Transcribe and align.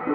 Всем 0.00 0.14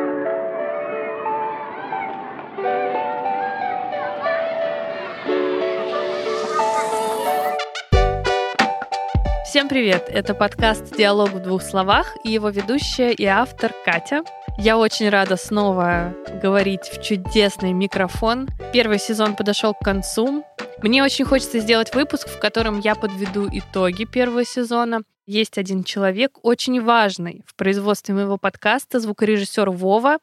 привет! 9.69 10.09
Это 10.09 10.33
подкаст 10.33 10.97
«Диалог 10.97 11.29
в 11.29 11.43
двух 11.43 11.61
словах» 11.61 12.07
и 12.23 12.31
его 12.31 12.49
ведущая 12.49 13.11
и 13.11 13.25
автор 13.25 13.73
Катя. 13.85 14.23
Я 14.57 14.79
очень 14.79 15.07
рада 15.09 15.37
снова 15.37 16.15
говорить 16.41 16.85
в 16.85 17.03
чудесный 17.03 17.73
микрофон. 17.73 18.49
Первый 18.73 18.97
сезон 18.97 19.35
подошел 19.35 19.75
к 19.75 19.83
концу. 19.83 20.43
Мне 20.81 21.03
очень 21.03 21.25
хочется 21.25 21.59
сделать 21.59 21.93
выпуск, 21.93 22.27
в 22.27 22.39
котором 22.39 22.79
я 22.79 22.95
подведу 22.95 23.47
итоги 23.51 24.05
первого 24.05 24.45
сезона. 24.45 25.01
Есть 25.25 25.57
один 25.57 25.83
человек, 25.83 26.37
очень 26.43 26.79
важный 26.81 27.43
в 27.47 27.55
производстве 27.55 28.13
моего 28.13 28.37
подкаста, 28.37 28.99
звукорежиссер 28.99 29.71
Вова. 29.71 30.19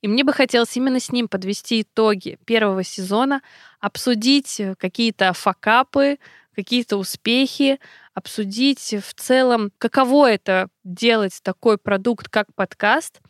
И 0.00 0.08
мне 0.08 0.24
бы 0.24 0.32
хотелось 0.32 0.74
именно 0.74 1.00
с 1.00 1.12
ним 1.12 1.28
подвести 1.28 1.82
итоги 1.82 2.38
первого 2.46 2.82
сезона, 2.82 3.42
обсудить 3.78 4.60
какие-то 4.78 5.34
факапы, 5.34 6.18
какие-то 6.54 6.96
успехи, 6.96 7.78
обсудить 8.14 8.94
в 8.94 9.14
целом, 9.14 9.70
каково 9.76 10.32
это 10.32 10.68
делать 10.82 11.38
такой 11.42 11.76
продукт, 11.76 12.30
как 12.30 12.46
подкаст. 12.54 13.20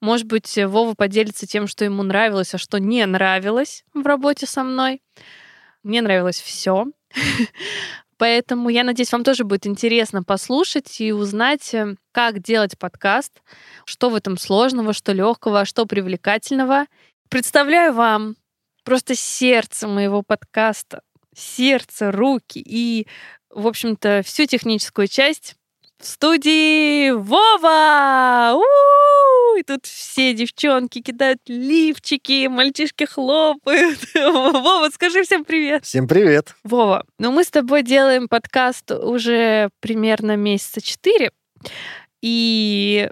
Может 0.00 0.26
быть, 0.26 0.56
Вова 0.56 0.94
поделится 0.94 1.46
тем, 1.46 1.66
что 1.66 1.84
ему 1.84 2.02
нравилось, 2.02 2.54
а 2.54 2.58
что 2.58 2.78
не 2.78 3.04
нравилось 3.04 3.84
в 3.92 4.06
работе 4.06 4.46
со 4.46 4.64
мной. 4.64 5.02
Мне 5.82 6.00
нравилось 6.00 6.40
все. 6.40 6.86
Поэтому 8.22 8.68
я 8.68 8.84
надеюсь, 8.84 9.10
вам 9.10 9.24
тоже 9.24 9.42
будет 9.42 9.66
интересно 9.66 10.22
послушать 10.22 11.00
и 11.00 11.10
узнать, 11.12 11.74
э, 11.74 11.96
как 12.12 12.38
делать 12.38 12.78
подкаст, 12.78 13.42
что 13.84 14.10
в 14.10 14.14
этом 14.14 14.38
сложного, 14.38 14.92
что 14.92 15.10
легкого, 15.10 15.64
что 15.64 15.86
привлекательного. 15.86 16.86
Представляю 17.28 17.92
вам 17.94 18.36
просто 18.84 19.16
сердце 19.16 19.88
моего 19.88 20.22
подкаста, 20.22 21.02
сердце, 21.34 22.12
руки 22.12 22.62
и 22.64 23.08
в 23.50 23.66
общем-то, 23.66 24.22
всю 24.24 24.46
техническую 24.46 25.08
часть 25.08 25.56
в 26.02 26.06
студии 26.06 27.10
Вова! 27.10 28.54
У-у-у! 28.54 29.56
И 29.56 29.62
тут 29.62 29.86
все 29.86 30.34
девчонки 30.34 31.00
кидают 31.00 31.40
лифчики, 31.46 32.48
мальчишки 32.48 33.04
хлопают. 33.04 34.00
Вова, 34.14 34.90
скажи 34.90 35.22
всем 35.22 35.44
привет. 35.44 35.84
Всем 35.84 36.08
привет. 36.08 36.56
Вова, 36.64 37.06
ну 37.18 37.30
мы 37.30 37.44
с 37.44 37.50
тобой 37.50 37.84
делаем 37.84 38.26
подкаст 38.26 38.90
уже 38.90 39.70
примерно 39.80 40.36
месяца 40.36 40.80
четыре. 40.80 41.30
И 42.20 43.08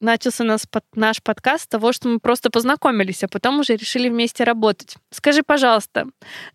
начался 0.00 0.44
нас, 0.44 0.66
наш 0.94 1.22
подкаст 1.22 1.64
с 1.64 1.68
того, 1.68 1.92
что 1.92 2.08
мы 2.08 2.18
просто 2.18 2.50
познакомились, 2.50 3.24
а 3.24 3.28
потом 3.28 3.60
уже 3.60 3.76
решили 3.76 4.10
вместе 4.10 4.44
работать. 4.44 4.96
Скажи, 5.10 5.42
пожалуйста, 5.42 6.06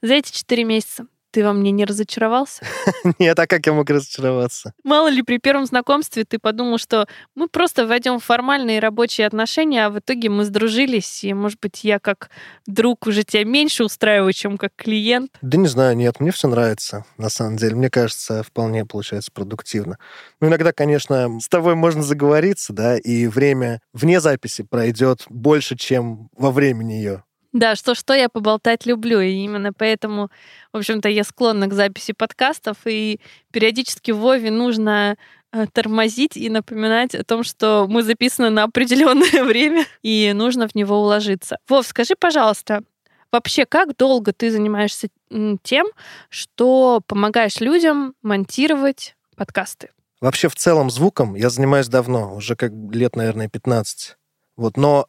за 0.03 0.13
эти 0.13 0.31
четыре 0.31 0.63
месяца 0.63 1.07
ты 1.31 1.43
во 1.43 1.53
мне 1.53 1.71
не 1.71 1.85
разочаровался? 1.85 2.63
Нет, 3.19 3.37
а 3.39 3.47
как 3.47 3.65
я 3.65 3.73
мог 3.73 3.89
разочароваться? 3.89 4.73
Мало 4.83 5.07
ли, 5.07 5.23
при 5.23 5.38
первом 5.38 5.65
знакомстве 5.65 6.25
ты 6.25 6.39
подумал, 6.39 6.77
что 6.77 7.07
мы 7.35 7.47
просто 7.47 7.88
войдем 7.88 8.19
в 8.19 8.23
формальные 8.23 8.79
рабочие 8.79 9.25
отношения, 9.25 9.85
а 9.85 9.89
в 9.89 9.99
итоге 9.99 10.29
мы 10.29 10.43
сдружились, 10.45 11.23
и, 11.23 11.33
может 11.33 11.59
быть, 11.59 11.83
я 11.83 11.99
как 11.99 12.29
друг 12.67 13.07
уже 13.07 13.23
тебя 13.23 13.43
меньше 13.45 13.83
устраиваю, 13.83 14.33
чем 14.33 14.57
как 14.57 14.73
клиент? 14.75 15.31
Да 15.41 15.57
не 15.57 15.67
знаю, 15.67 15.95
нет, 15.95 16.19
мне 16.19 16.31
все 16.31 16.47
нравится, 16.47 17.05
на 17.17 17.29
самом 17.29 17.57
деле. 17.57 17.75
Мне 17.75 17.89
кажется, 17.89 18.43
вполне 18.43 18.85
получается 18.85 19.31
продуктивно. 19.31 19.97
Ну, 20.39 20.47
иногда, 20.47 20.73
конечно, 20.73 21.39
с 21.39 21.47
тобой 21.47 21.75
можно 21.75 22.03
заговориться, 22.03 22.73
да, 22.73 22.97
и 22.97 23.27
время 23.27 23.79
вне 23.93 24.19
записи 24.19 24.63
пройдет 24.63 25.25
больше, 25.29 25.75
чем 25.77 26.29
во 26.35 26.51
время 26.51 26.83
нее. 26.83 27.23
Да, 27.53 27.75
что-что 27.75 28.13
я 28.13 28.30
поболтать 28.30 28.85
люблю, 28.85 29.19
и 29.19 29.31
именно 29.31 29.73
поэтому, 29.73 30.30
в 30.72 30.78
общем-то, 30.78 31.09
я 31.09 31.23
склонна 31.25 31.67
к 31.67 31.73
записи 31.73 32.13
подкастов, 32.13 32.78
и 32.85 33.19
периодически 33.51 34.12
Вове 34.12 34.51
нужно 34.51 35.17
э, 35.51 35.66
тормозить 35.67 36.38
и 36.38 36.50
напоминать 36.50 37.13
о 37.13 37.25
том, 37.25 37.44
что 37.44 37.88
мы 37.89 38.03
записаны 38.03 38.50
на 38.50 38.63
определенное 38.63 39.44
время, 39.44 39.85
и 40.01 40.31
нужно 40.34 40.69
в 40.69 40.75
него 40.75 41.01
уложиться. 41.01 41.57
Вов, 41.67 41.85
скажи, 41.85 42.16
пожалуйста, 42.17 42.84
вообще, 43.34 43.66
как 43.66 43.97
долго 43.97 44.31
ты 44.31 44.50
занимаешься 44.50 45.09
тем, 45.62 45.88
что 46.29 47.01
помогаешь 47.06 47.59
людям 47.59 48.13
монтировать 48.22 49.18
подкасты? 49.35 49.89
Вообще, 50.22 50.47
в 50.47 50.56
целом, 50.56 50.89
звуком 50.89 51.35
я 51.35 51.50
занимаюсь 51.50 51.88
давно, 51.88 52.33
уже 52.33 52.56
как 52.56 52.72
лет, 52.91 53.18
наверное, 53.18 53.50
15. 53.50 54.16
Вот, 54.56 54.78
но 54.78 55.07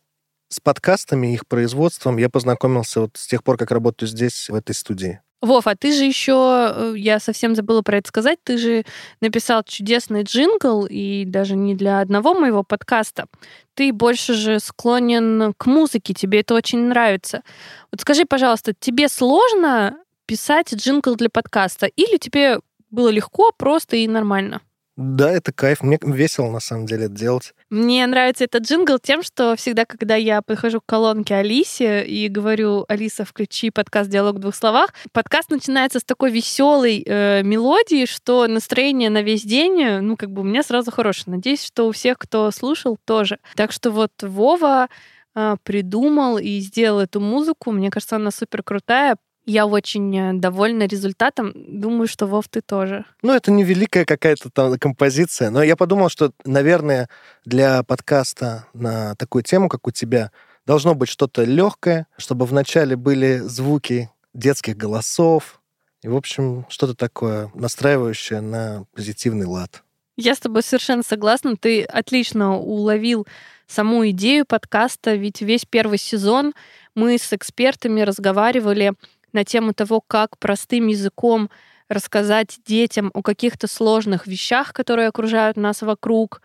с 0.53 0.61
подкастами, 0.61 1.33
их 1.33 1.47
производством 1.47 2.19
я 2.19 2.29
познакомился 2.29 3.01
вот 3.01 3.17
с 3.17 3.27
тех 3.27 3.43
пор, 3.43 3.57
как 3.57 3.71
работаю 3.71 4.09
здесь, 4.09 4.49
в 4.51 4.55
этой 4.55 4.75
студии. 4.75 5.21
Вов, 5.41 5.67
а 5.67 5.75
ты 5.75 5.93
же 5.93 6.05
еще, 6.05 6.73
э, 6.73 6.95
я 6.97 7.19
совсем 7.19 7.57
забыла 7.57 7.83
про 7.83 7.99
это 7.99 8.09
сказать, 8.09 8.39
ты 8.45 8.59
же 8.59 8.85
написал 9.21 9.65
чудесный 9.65 10.23
джингл, 10.23 10.87
и 10.87 11.25
даже 11.25 11.57
не 11.57 11.75
для 11.75 11.99
одного 11.99 12.35
моего 12.35 12.63
подкаста. 12.63 13.27
Ты 13.75 13.93
больше 13.93 14.35
же 14.35 14.61
склонен 14.61 15.53
к 15.57 15.67
музыке, 15.67 16.15
тебе 16.15 16.41
это 16.41 16.55
очень 16.55 16.79
нравится. 16.79 17.43
Вот 17.91 18.03
скажи, 18.03 18.25
пожалуйста, 18.25 18.73
тебе 18.79 19.09
сложно 19.09 19.99
писать 20.27 20.73
джингл 20.73 21.17
для 21.17 21.29
подкаста, 21.29 21.87
или 21.87 22.19
тебе 22.19 22.61
было 22.91 23.09
легко, 23.09 23.51
просто 23.51 23.97
и 23.97 24.07
нормально? 24.07 24.61
Да, 24.97 25.31
это 25.31 25.53
кайф. 25.53 25.83
Мне 25.83 25.99
весело, 26.03 26.51
на 26.51 26.61
самом 26.61 26.85
деле, 26.85 27.07
это 27.07 27.15
делать. 27.15 27.55
Мне 27.71 28.07
нравится 28.07 28.45
этот 28.45 28.65
джингл 28.65 28.99
тем, 28.99 29.23
что 29.23 29.57
всегда, 29.57 29.87
когда 29.87 30.17
я 30.17 30.43
подхожу 30.43 30.81
к 30.81 30.87
колонке 30.87 31.35
Алисе 31.37 32.05
и 32.05 32.29
говорю, 32.29 32.85
Алиса, 32.89 33.25
включи 33.25 33.71
подкаст 33.71 34.11
«Диалог 34.11 34.37
в 34.37 34.41
двух 34.41 34.55
словах», 34.55 34.93
подкаст 35.13 35.51
начинается 35.51 35.99
с 35.99 36.05
такой 36.05 36.31
веселой 36.31 37.03
э, 37.07 37.43
мелодии, 37.43 38.05
что 38.05 38.47
настроение 38.47 39.09
на 39.09 39.23
весь 39.23 39.45
день, 39.45 40.01
ну, 40.03 40.19
как 40.19 40.31
бы 40.31 40.43
у 40.43 40.45
меня 40.45 40.63
сразу 40.63 40.91
хорошее. 40.91 41.37
Надеюсь, 41.37 41.65
что 41.65 41.89
у 41.89 41.93
всех, 41.93 42.19
кто 42.19 42.51
слушал, 42.51 42.99
тоже. 43.07 43.39
Так 43.57 43.73
что 43.73 43.91
вот 43.93 44.13
Вова 44.21 44.89
э, 45.35 45.57
придумал 45.63 46.37
и 46.37 46.59
сделал 46.61 47.01
эту 47.01 47.19
музыку. 47.19 47.71
Мне 47.71 47.91
кажется, 47.91 48.17
она 48.17 48.31
супер 48.31 48.63
крутая. 48.63 49.17
Я 49.45 49.67
очень 49.67 50.17
э, 50.17 50.33
довольна 50.35 50.87
результатом. 50.87 51.53
Думаю, 51.55 52.07
что 52.07 52.27
Вов, 52.27 52.49
ты 52.49 52.61
тоже. 52.61 53.05
Ну, 53.23 53.33
это 53.33 53.51
не 53.51 53.65
великая 53.65 54.05
какая-то 54.05 54.51
там 54.51 54.79
композиция, 54.79 55.51
но 55.51 55.63
я 55.63 55.75
подумал, 55.75 56.09
что, 56.09 56.33
наверное, 56.45 57.09
для 57.45 57.83
подкаста 57.83 58.67
на 58.73 59.17
такую 59.17 59.43
тему, 59.43 59.69
как 59.69 59.87
у 59.87 59.91
тебя, 59.91 60.31
должно 60.65 60.95
быть 60.95 61.09
что-то 61.09 61.43
легкое, 61.43 62.07
чтобы 62.17 62.47
вначале 62.47 62.95
были 62.95 63.39
звуки 63.39 64.11
детских 64.33 64.77
голосов, 64.77 65.61
и, 66.03 66.09
в 66.09 66.17
общем, 66.17 66.67
что-то 66.69 66.95
такое 66.95 67.51
настраивающее 67.55 68.41
на 68.41 68.85
позитивный 68.95 69.47
лад. 69.47 69.83
Я 70.17 70.35
с 70.35 70.41
тобой 70.41 70.63
совершенно 70.63 71.03
согласна. 71.03 71.57
Ты 71.57 71.85
отлично 71.85 72.57
уловил 72.57 73.27
саму 73.67 74.09
идею 74.11 74.45
подкаста, 74.45 75.15
ведь 75.15 75.41
весь 75.41 75.65
первый 75.65 75.99
сезон 75.99 76.53
мы 76.95 77.19
с 77.19 77.33
экспертами 77.33 78.03
разговаривали 78.03 78.93
на 79.33 79.45
тему 79.45 79.73
того, 79.75 80.01
как 80.01 80.39
простым 80.39 80.89
языком 80.89 81.51
рассказать 81.89 82.59
детям 82.67 83.11
о 83.15 83.23
каких-то 83.23 83.67
сложных 83.67 84.27
вещах, 84.27 84.73
которые 84.73 85.09
окружают 85.09 85.57
нас 85.57 85.83
вокруг. 85.83 86.43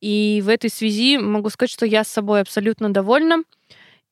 И 0.00 0.42
в 0.44 0.48
этой 0.48 0.70
связи 0.70 1.18
могу 1.18 1.50
сказать, 1.50 1.70
что 1.70 1.86
я 1.86 2.04
с 2.04 2.08
собой 2.08 2.40
абсолютно 2.40 2.92
довольна. 2.92 3.38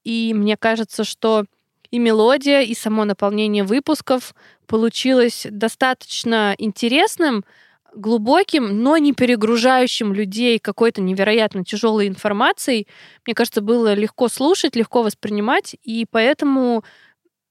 И 0.04 0.32
мне 0.34 0.56
кажется, 0.56 1.04
что 1.04 1.44
и 1.90 1.98
мелодия, 1.98 2.62
и 2.62 2.74
само 2.74 3.04
наполнение 3.04 3.64
выпусков 3.64 4.34
получилось 4.66 5.46
достаточно 5.50 6.54
интересным, 6.58 7.44
глубоким, 7.94 8.82
но 8.82 8.98
не 8.98 9.12
перегружающим 9.12 10.12
людей 10.12 10.58
какой-то 10.58 11.00
невероятно 11.00 11.64
тяжелой 11.64 12.08
информацией. 12.08 12.86
Мне 13.26 13.34
кажется, 13.34 13.62
было 13.62 13.94
легко 13.94 14.28
слушать, 14.28 14.76
легко 14.76 15.02
воспринимать, 15.02 15.76
и 15.82 16.06
поэтому 16.10 16.84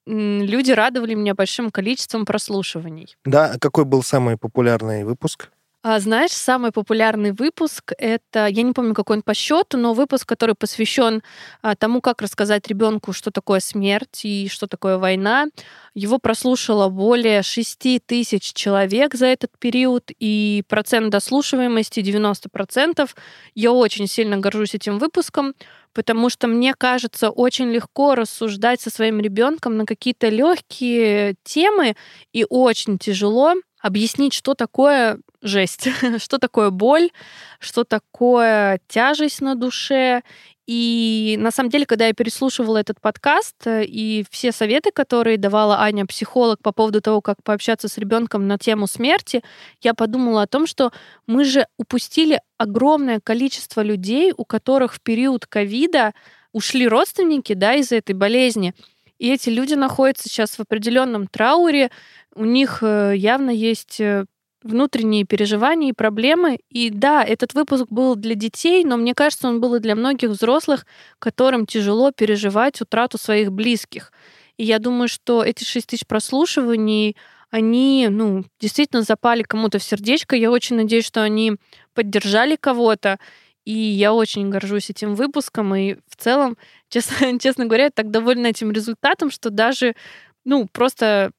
люди 0.06 0.72
радовали 0.72 1.14
меня 1.14 1.34
большим 1.34 1.72
количеством 1.72 2.26
прослушиваний. 2.26 3.16
Да, 3.26 3.54
а 3.54 3.60
какой 3.60 3.86
был 3.86 4.04
самый 4.04 4.38
популярный 4.38 5.04
выпуск? 5.04 5.50
А, 5.88 6.00
знаешь, 6.00 6.32
самый 6.32 6.72
популярный 6.72 7.32
выпуск 7.32 7.92
это, 8.00 8.48
я 8.48 8.64
не 8.64 8.74
помню, 8.74 8.96
какой 8.96 9.18
он 9.18 9.22
по 9.22 9.36
счету, 9.36 9.78
но 9.78 9.94
выпуск, 9.94 10.28
который 10.28 10.56
посвящен 10.56 11.22
а, 11.62 11.76
тому, 11.76 12.02
как 12.02 12.24
рассказать 12.24 12.68
ребенку, 12.68 13.14
что 13.14 13.30
такое 13.30 13.60
смерть 13.60 14.26
и 14.26 14.48
что 14.50 14.66
такое 14.66 14.98
война. 14.98 15.46
Его 15.94 16.18
прослушало 16.18 16.90
более 16.90 17.44
6 17.44 18.04
тысяч 18.04 18.54
человек 18.54 19.14
за 19.14 19.28
этот 19.28 19.52
период, 19.60 20.10
и 20.18 20.64
процент 20.68 21.12
дослушиваемости 21.12 22.00
90%. 22.00 23.08
Я 23.54 23.72
очень 23.72 24.08
сильно 24.08 24.38
горжусь 24.38 24.74
этим 24.74 24.98
выпуском, 24.98 25.54
потому 25.96 26.30
что 26.30 26.48
мне 26.48 26.76
кажется 26.76 27.30
очень 27.32 27.72
легко 27.72 28.14
рассуждать 28.14 28.82
со 28.82 28.92
своим 28.92 29.20
ребенком 29.20 29.78
на 29.78 29.86
какие-то 29.86 30.28
легкие 30.30 31.36
темы 31.44 31.96
и 32.34 32.46
очень 32.48 33.00
тяжело 33.00 33.56
объяснить, 33.82 34.34
что 34.34 34.56
такое 34.56 35.20
жесть. 35.42 35.88
что 36.18 36.38
такое 36.38 36.70
боль, 36.70 37.12
что 37.60 37.84
такое 37.84 38.80
тяжесть 38.88 39.42
на 39.42 39.56
душе. 39.56 40.22
И 40.68 41.36
на 41.40 41.52
самом 41.52 41.70
деле, 41.70 41.86
когда 41.86 42.08
я 42.08 42.14
переслушивала 42.14 42.78
этот 42.78 43.00
подкаст 43.00 43.56
э, 43.68 43.86
и 43.86 44.26
все 44.32 44.52
советы, 44.52 44.90
которые 44.92 45.38
давала 45.38 45.80
Аня, 45.82 46.08
психолог, 46.08 46.60
по 46.62 46.72
поводу 46.72 47.02
того, 47.02 47.22
как 47.22 47.44
пообщаться 47.44 47.88
с 47.88 47.98
ребенком 48.00 48.48
на 48.48 48.58
тему 48.58 48.88
смерти, 48.88 49.44
я 49.82 49.94
подумала 49.94 50.42
о 50.42 50.48
том, 50.48 50.66
что 50.66 50.92
мы 51.28 51.44
же 51.46 51.68
упустили 51.78 52.42
огромное 52.58 53.20
количество 53.20 53.82
людей, 53.82 54.34
у 54.36 54.44
которых 54.44 54.96
в 54.96 55.02
период 55.02 55.46
ковида 55.46 56.14
ушли 56.52 56.88
родственники 56.88 57.54
да, 57.54 57.76
из-за 57.76 57.98
этой 57.98 58.16
болезни. 58.16 58.74
И 59.20 59.32
эти 59.32 59.50
люди 59.50 59.76
находятся 59.76 60.30
сейчас 60.30 60.58
в 60.58 60.62
определенном 60.62 61.28
трауре, 61.28 61.92
у 62.34 62.44
них 62.44 62.80
э, 62.82 63.14
явно 63.16 63.50
есть 63.50 64.02
э, 64.02 64.26
внутренние 64.66 65.26
переживания 65.26 65.90
и 65.90 65.94
проблемы. 65.94 66.60
И 66.70 66.90
да, 66.90 67.24
этот 67.24 67.54
выпуск 67.54 67.86
был 67.90 68.16
для 68.16 68.36
детей, 68.36 68.84
но 68.84 68.98
мне 68.98 69.14
кажется, 69.14 69.48
он 69.48 69.62
был 69.62 69.76
и 69.76 69.80
для 69.80 69.96
многих 69.96 70.32
взрослых, 70.32 70.86
которым 71.20 71.66
тяжело 71.66 72.12
переживать 72.12 72.82
утрату 72.82 73.18
своих 73.18 73.52
близких. 73.52 74.12
И 74.58 74.64
я 74.66 74.80
думаю, 74.80 75.08
что 75.08 75.44
эти 75.44 75.64
6 75.64 75.88
тысяч 75.88 76.08
прослушиваний, 76.08 77.16
они, 77.52 78.08
ну, 78.10 78.44
действительно 78.60 79.04
запали 79.04 79.44
кому-то 79.44 79.80
в 79.80 79.84
сердечко. 79.84 80.36
Я 80.36 80.52
очень 80.52 80.76
надеюсь, 80.76 81.06
что 81.06 81.22
они 81.22 81.54
поддержали 81.94 82.56
кого-то. 82.56 83.20
И 83.66 83.74
я 83.74 84.14
очень 84.14 84.50
горжусь 84.50 84.90
этим 84.90 85.16
выпуском. 85.16 85.76
И 85.76 85.96
в 86.08 86.16
целом, 86.18 86.58
честно, 86.90 87.40
честно 87.40 87.66
говоря, 87.66 87.92
так 87.92 88.10
довольна 88.10 88.48
этим 88.48 88.72
результатом, 88.72 89.30
что 89.30 89.52
даже, 89.52 89.96
ну, 90.44 90.68
просто 90.72 91.32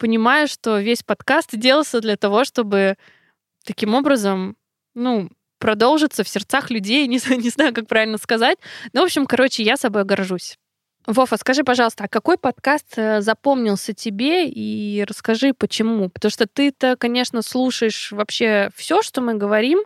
понимаю, 0.00 0.48
что 0.48 0.78
весь 0.78 1.02
подкаст 1.02 1.50
делался 1.56 2.00
для 2.00 2.16
того, 2.16 2.44
чтобы 2.44 2.96
таким 3.64 3.94
образом, 3.94 4.56
ну, 4.94 5.28
продолжиться 5.58 6.24
в 6.24 6.28
сердцах 6.28 6.70
людей, 6.70 7.06
не, 7.06 7.20
не 7.36 7.50
знаю, 7.50 7.72
как 7.74 7.86
правильно 7.86 8.18
сказать. 8.18 8.58
Ну, 8.92 9.02
в 9.02 9.04
общем, 9.04 9.26
короче, 9.26 9.62
я 9.62 9.76
собой 9.76 10.04
горжусь. 10.04 10.56
Вова, 11.06 11.36
скажи, 11.36 11.64
пожалуйста, 11.64 12.04
а 12.04 12.08
какой 12.08 12.36
подкаст 12.36 12.86
э, 12.96 13.20
запомнился 13.20 13.94
тебе 13.94 14.46
и 14.48 15.04
расскажи, 15.08 15.54
почему? 15.54 16.08
Потому 16.10 16.30
что 16.30 16.46
ты-то, 16.46 16.96
конечно, 16.96 17.42
слушаешь 17.42 18.12
вообще 18.12 18.70
все, 18.74 19.02
что 19.02 19.20
мы 19.20 19.34
говорим, 19.34 19.80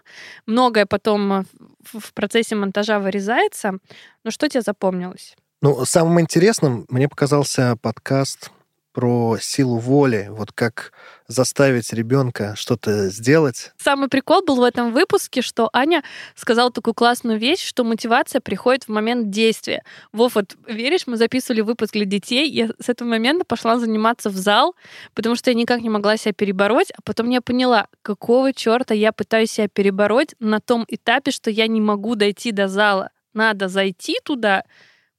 многое 0.46 0.86
потом 0.86 1.46
в 1.92 2.12
процессе 2.14 2.56
монтажа 2.56 2.98
вырезается. 2.98 3.78
Но 4.24 4.30
что 4.30 4.48
тебе 4.48 4.62
запомнилось? 4.62 5.36
Ну, 5.62 5.84
самым 5.84 6.20
интересным 6.20 6.84
мне 6.88 7.08
показался 7.08 7.76
подкаст 7.80 8.50
про 8.94 9.36
силу 9.40 9.78
воли, 9.78 10.28
вот 10.30 10.52
как 10.52 10.92
заставить 11.26 11.92
ребенка 11.92 12.54
что-то 12.56 13.08
сделать. 13.08 13.72
Самый 13.76 14.08
прикол 14.08 14.42
был 14.44 14.56
в 14.56 14.62
этом 14.62 14.92
выпуске, 14.92 15.42
что 15.42 15.68
Аня 15.72 16.04
сказала 16.36 16.70
такую 16.70 16.94
классную 16.94 17.38
вещь, 17.38 17.66
что 17.66 17.82
мотивация 17.82 18.40
приходит 18.40 18.84
в 18.84 18.88
момент 18.88 19.30
действия. 19.30 19.82
Вов, 20.12 20.36
вот 20.36 20.54
веришь, 20.68 21.06
мы 21.06 21.16
записывали 21.16 21.60
выпуск 21.60 21.92
для 21.94 22.04
детей, 22.04 22.48
я 22.48 22.68
с 22.80 22.88
этого 22.88 23.08
момента 23.08 23.44
пошла 23.44 23.78
заниматься 23.78 24.30
в 24.30 24.36
зал, 24.36 24.76
потому 25.14 25.34
что 25.34 25.50
я 25.50 25.54
никак 25.54 25.80
не 25.80 25.90
могла 25.90 26.16
себя 26.16 26.32
перебороть, 26.32 26.92
а 26.92 27.02
потом 27.02 27.30
я 27.30 27.40
поняла, 27.40 27.88
какого 28.02 28.52
черта 28.52 28.94
я 28.94 29.12
пытаюсь 29.12 29.50
себя 29.50 29.66
перебороть 29.66 30.36
на 30.38 30.60
том 30.60 30.84
этапе, 30.88 31.32
что 31.32 31.50
я 31.50 31.66
не 31.66 31.80
могу 31.80 32.14
дойти 32.14 32.52
до 32.52 32.68
зала. 32.68 33.10
Надо 33.32 33.68
зайти 33.68 34.18
туда, 34.22 34.62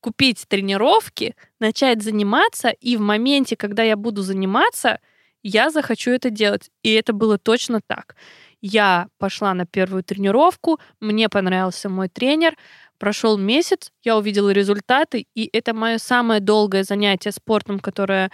купить 0.06 0.46
тренировки, 0.48 1.36
начать 1.60 2.04
заниматься, 2.04 2.70
и 2.70 2.96
в 2.96 3.00
моменте, 3.00 3.56
когда 3.56 3.82
я 3.82 3.96
буду 3.96 4.22
заниматься, 4.22 5.00
я 5.42 5.72
захочу 5.72 6.12
это 6.12 6.30
делать. 6.30 6.70
И 6.84 6.94
это 6.94 7.12
было 7.12 7.40
точно 7.40 7.80
так. 7.88 8.16
Я 8.62 9.08
пошла 9.18 9.56
на 9.56 9.66
первую 9.66 10.04
тренировку, 10.04 10.80
мне 11.00 11.28
понравился 11.28 11.90
мой 11.90 12.08
тренер, 12.08 12.56
прошел 13.00 13.40
месяц, 13.40 13.92
я 14.04 14.16
увидела 14.16 14.52
результаты, 14.52 15.26
и 15.34 15.50
это 15.52 15.74
мое 15.74 15.98
самое 15.98 16.40
долгое 16.40 16.84
занятие 16.84 17.32
спортом, 17.32 17.80
которое 17.80 18.30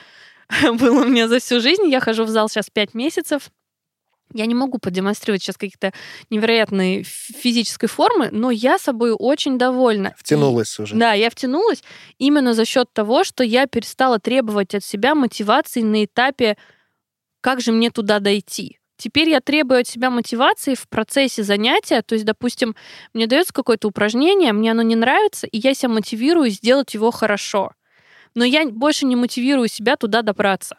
было 0.78 1.04
у 1.04 1.08
меня 1.08 1.30
за 1.30 1.40
всю 1.40 1.62
жизнь. 1.62 1.88
Я 1.88 2.02
хожу 2.02 2.26
в 2.26 2.30
зал 2.30 2.50
сейчас 2.50 2.70
пять 2.70 2.94
месяцев, 2.94 3.50
я 4.34 4.46
не 4.46 4.56
могу 4.56 4.78
продемонстрировать 4.78 5.42
сейчас 5.44 5.58
какие-то 5.58 5.94
невероятные 6.30 7.04
физической 7.04 7.88
формы, 7.88 8.30
но 8.32 8.52
я 8.52 8.78
собой 8.78 9.16
очень 9.18 9.58
довольна. 9.58 10.14
Втянулась 10.18 10.78
и, 10.80 10.82
уже. 10.82 10.96
Да, 10.96 11.14
я 11.14 11.30
втянулась 11.30 11.84
именно 12.18 12.54
за 12.54 12.66
счет 12.66 12.92
того, 12.94 13.24
что 13.24 13.44
я 13.44 13.68
перестала 13.68 14.20
требовать 14.20 14.76
от 14.76 14.84
себя 14.84 15.16
мотивации 15.16 15.82
на 15.82 16.06
этапе, 16.06 16.58
как 17.42 17.62
же 17.62 17.72
мне 17.72 17.90
туда 17.90 18.20
дойти. 18.20 18.78
Теперь 19.02 19.30
я 19.30 19.42
требую 19.42 19.82
от 19.82 19.88
себя 19.88 20.12
мотивации 20.12 20.76
в 20.76 20.88
процессе 20.88 21.42
занятия. 21.42 22.04
То 22.04 22.14
есть, 22.14 22.24
допустим, 22.24 22.76
мне 23.16 23.26
дается 23.26 23.52
какое-то 23.52 23.88
упражнение, 23.88 24.54
мне 24.54 24.70
оно 24.70 24.84
не 24.84 24.96
нравится, 24.96 25.48
и 25.48 25.58
я 25.58 25.74
себя 25.74 25.90
мотивирую 25.90 26.52
сделать 26.52 26.94
его 26.94 27.10
хорошо. 27.10 27.72
Но 28.36 28.46
я 28.46 28.68
больше 28.68 29.08
не 29.08 29.16
мотивирую 29.16 29.70
себя 29.70 29.96
туда 29.96 30.22
добраться. 30.22 30.76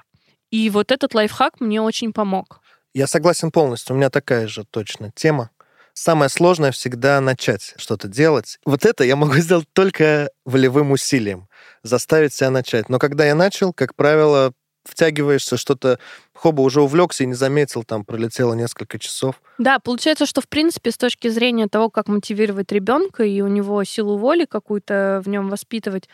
И 0.52 0.70
вот 0.70 0.92
этот 0.92 1.14
лайфхак 1.14 1.60
мне 1.60 1.82
очень 1.82 2.12
помог. 2.12 2.60
Я 2.94 3.06
согласен 3.06 3.50
полностью. 3.50 3.94
У 3.94 3.98
меня 3.98 4.10
такая 4.10 4.46
же 4.46 4.64
точно 4.64 5.10
тема. 5.14 5.50
Самое 5.94 6.30
сложное 6.30 6.72
всегда 6.72 7.20
начать 7.20 7.74
что-то 7.76 8.08
делать. 8.08 8.58
Вот 8.64 8.84
это 8.84 9.04
я 9.04 9.16
могу 9.16 9.34
сделать 9.36 9.68
только 9.72 10.30
волевым 10.44 10.92
усилием, 10.92 11.48
заставить 11.82 12.34
себя 12.34 12.50
начать. 12.50 12.88
Но 12.88 12.98
когда 12.98 13.26
я 13.26 13.34
начал, 13.34 13.72
как 13.72 13.94
правило, 13.94 14.52
втягиваешься, 14.84 15.56
что-то 15.56 15.98
хоба 16.34 16.62
уже 16.62 16.82
увлекся 16.82 17.24
и 17.24 17.26
не 17.26 17.34
заметил, 17.34 17.84
там 17.84 18.04
пролетело 18.04 18.54
несколько 18.54 18.98
часов. 18.98 19.40
Да, 19.58 19.78
получается, 19.78 20.26
что 20.26 20.40
в 20.40 20.48
принципе 20.48 20.90
с 20.90 20.96
точки 20.96 21.28
зрения 21.28 21.68
того, 21.68 21.88
как 21.88 22.08
мотивировать 22.08 22.72
ребенка 22.72 23.22
и 23.24 23.40
у 23.40 23.48
него 23.48 23.82
силу 23.84 24.18
воли 24.18 24.44
какую-то 24.44 25.22
в 25.24 25.28
нем 25.28 25.48
воспитывать, 25.48 26.08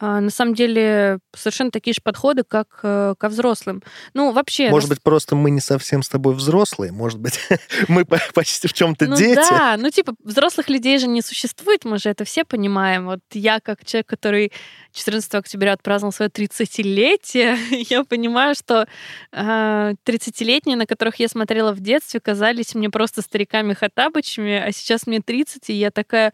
на 0.00 0.30
самом 0.30 0.54
деле 0.54 1.18
совершенно 1.36 1.70
такие 1.70 1.92
же 1.92 2.00
подходы, 2.02 2.42
как 2.42 2.80
э, 2.82 3.14
ко 3.18 3.28
взрослым. 3.28 3.82
Ну, 4.14 4.32
вообще... 4.32 4.70
Может 4.70 4.88
быть, 4.88 5.02
просто 5.02 5.36
мы 5.36 5.50
не 5.50 5.60
совсем 5.60 6.02
с 6.02 6.08
тобой 6.08 6.34
взрослые, 6.34 6.90
может 6.90 7.20
быть, 7.20 7.38
мы 7.88 8.06
почти 8.06 8.66
в 8.66 8.72
чем-то 8.72 9.06
ну, 9.06 9.16
дети. 9.16 9.34
Да, 9.36 9.76
ну 9.78 9.90
типа 9.90 10.14
взрослых 10.24 10.70
людей 10.70 10.98
же 10.98 11.06
не 11.06 11.20
существует, 11.20 11.84
мы 11.84 11.98
же 11.98 12.08
это 12.08 12.24
все 12.24 12.44
понимаем. 12.44 13.06
Вот 13.06 13.20
я, 13.32 13.60
как 13.60 13.84
человек, 13.84 14.06
который 14.06 14.52
14 14.92 15.34
октября 15.34 15.74
отпраздновал 15.74 16.12
свое 16.12 16.30
30-летие, 16.30 17.56
я 17.90 18.04
понимаю, 18.04 18.54
что 18.54 18.86
э, 19.32 19.94
30-летние, 20.06 20.76
на 20.76 20.86
которых 20.86 21.16
я 21.16 21.28
смотрела 21.28 21.72
в 21.72 21.80
детстве, 21.80 22.20
казались 22.20 22.74
мне 22.74 22.88
просто 22.88 23.20
стариками-хатабычами, 23.20 24.66
а 24.66 24.72
сейчас 24.72 25.06
мне 25.06 25.20
30, 25.20 25.68
и 25.68 25.74
я 25.74 25.90
такая 25.90 26.32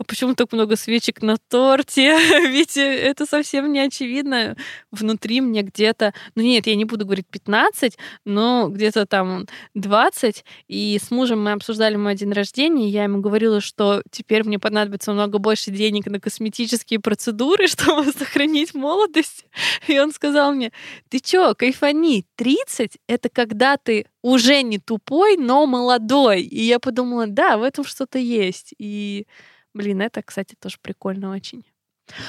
а 0.00 0.04
почему 0.04 0.34
так 0.34 0.50
много 0.52 0.76
свечек 0.76 1.20
на 1.20 1.36
торте? 1.36 2.16
Ведь 2.48 2.78
э, 2.78 2.80
это 2.80 3.26
совсем 3.26 3.70
не 3.70 3.80
очевидно. 3.80 4.56
Внутри 4.90 5.42
мне 5.42 5.60
где-то, 5.60 6.14
ну 6.34 6.42
нет, 6.42 6.66
я 6.66 6.74
не 6.74 6.86
буду 6.86 7.04
говорить 7.04 7.26
15, 7.30 7.98
но 8.24 8.68
где-то 8.70 9.04
там 9.04 9.44
20. 9.74 10.42
И 10.68 10.98
с 10.98 11.10
мужем 11.10 11.44
мы 11.44 11.52
обсуждали 11.52 11.96
мой 11.96 12.14
день 12.14 12.32
рождения, 12.32 12.88
и 12.88 12.90
я 12.90 13.04
ему 13.04 13.20
говорила, 13.20 13.60
что 13.60 14.02
теперь 14.10 14.42
мне 14.44 14.58
понадобится 14.58 15.12
много 15.12 15.36
больше 15.36 15.70
денег 15.70 16.06
на 16.06 16.18
косметические 16.18 16.98
процедуры, 16.98 17.66
чтобы 17.68 18.10
сохранить 18.10 18.72
молодость. 18.72 19.44
И 19.86 19.98
он 19.98 20.12
сказал 20.12 20.54
мне, 20.54 20.72
ты 21.10 21.18
чё, 21.18 21.54
кайфани, 21.54 22.24
30— 22.36 22.96
это 23.06 23.28
когда 23.28 23.76
ты 23.76 24.06
уже 24.22 24.62
не 24.62 24.78
тупой, 24.78 25.36
но 25.36 25.66
молодой. 25.66 26.40
И 26.40 26.62
я 26.62 26.78
подумала, 26.78 27.26
да, 27.26 27.58
в 27.58 27.62
этом 27.62 27.84
что-то 27.84 28.18
есть. 28.18 28.72
И 28.78 29.26
Блин, 29.74 30.02
это, 30.02 30.22
кстати, 30.22 30.56
тоже 30.58 30.76
прикольно 30.80 31.30
очень. 31.30 31.64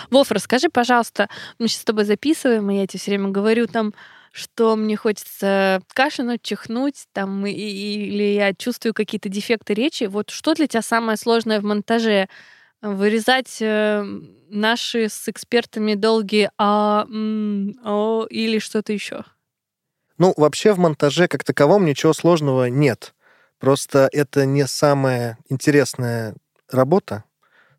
Вов, 0.10 0.32
расскажи, 0.32 0.70
пожалуйста, 0.70 1.28
мы 1.58 1.68
сейчас 1.68 1.82
с 1.82 1.86
тобой 1.86 2.06
записываем, 2.06 2.70
и 2.70 2.78
я 2.78 2.88
тебе 2.88 3.00
все 3.00 3.12
время 3.12 3.30
говорю 3.30 3.68
там, 3.68 3.94
что 4.32 4.76
мне 4.76 4.96
хочется 4.96 5.82
кашлянуть, 5.94 6.42
чихнуть, 6.42 7.06
там, 7.14 7.46
и, 7.46 7.52
или 7.52 8.36
я 8.36 8.54
чувствую 8.54 8.94
какие-то 8.94 9.30
дефекты 9.30 9.74
речи. 9.74 10.06
Вот 10.06 10.30
что 10.30 10.54
для 10.54 10.68
тебя 10.68 10.82
самое 10.82 11.18
сложное 11.18 11.60
в 11.60 11.64
монтаже? 11.64 12.28
Вырезать 12.82 13.58
э, 13.62 14.04
наши 14.50 15.08
с 15.08 15.30
экспертами 15.30 15.94
долгие 15.94 16.50
а, 16.58 17.06
м, 17.08 17.76
о 17.84 18.26
или 18.28 18.58
что-то 18.58 18.92
еще? 18.92 19.24
Ну, 20.18 20.34
вообще 20.36 20.74
в 20.74 20.80
монтаже 20.80 21.28
как 21.28 21.44
таковом 21.44 21.86
ничего 21.86 22.14
сложного 22.14 22.70
нет. 22.70 23.14
Просто 23.60 24.10
это 24.12 24.46
не 24.46 24.66
самая 24.66 25.38
интересная 25.50 26.36
работа, 26.72 27.24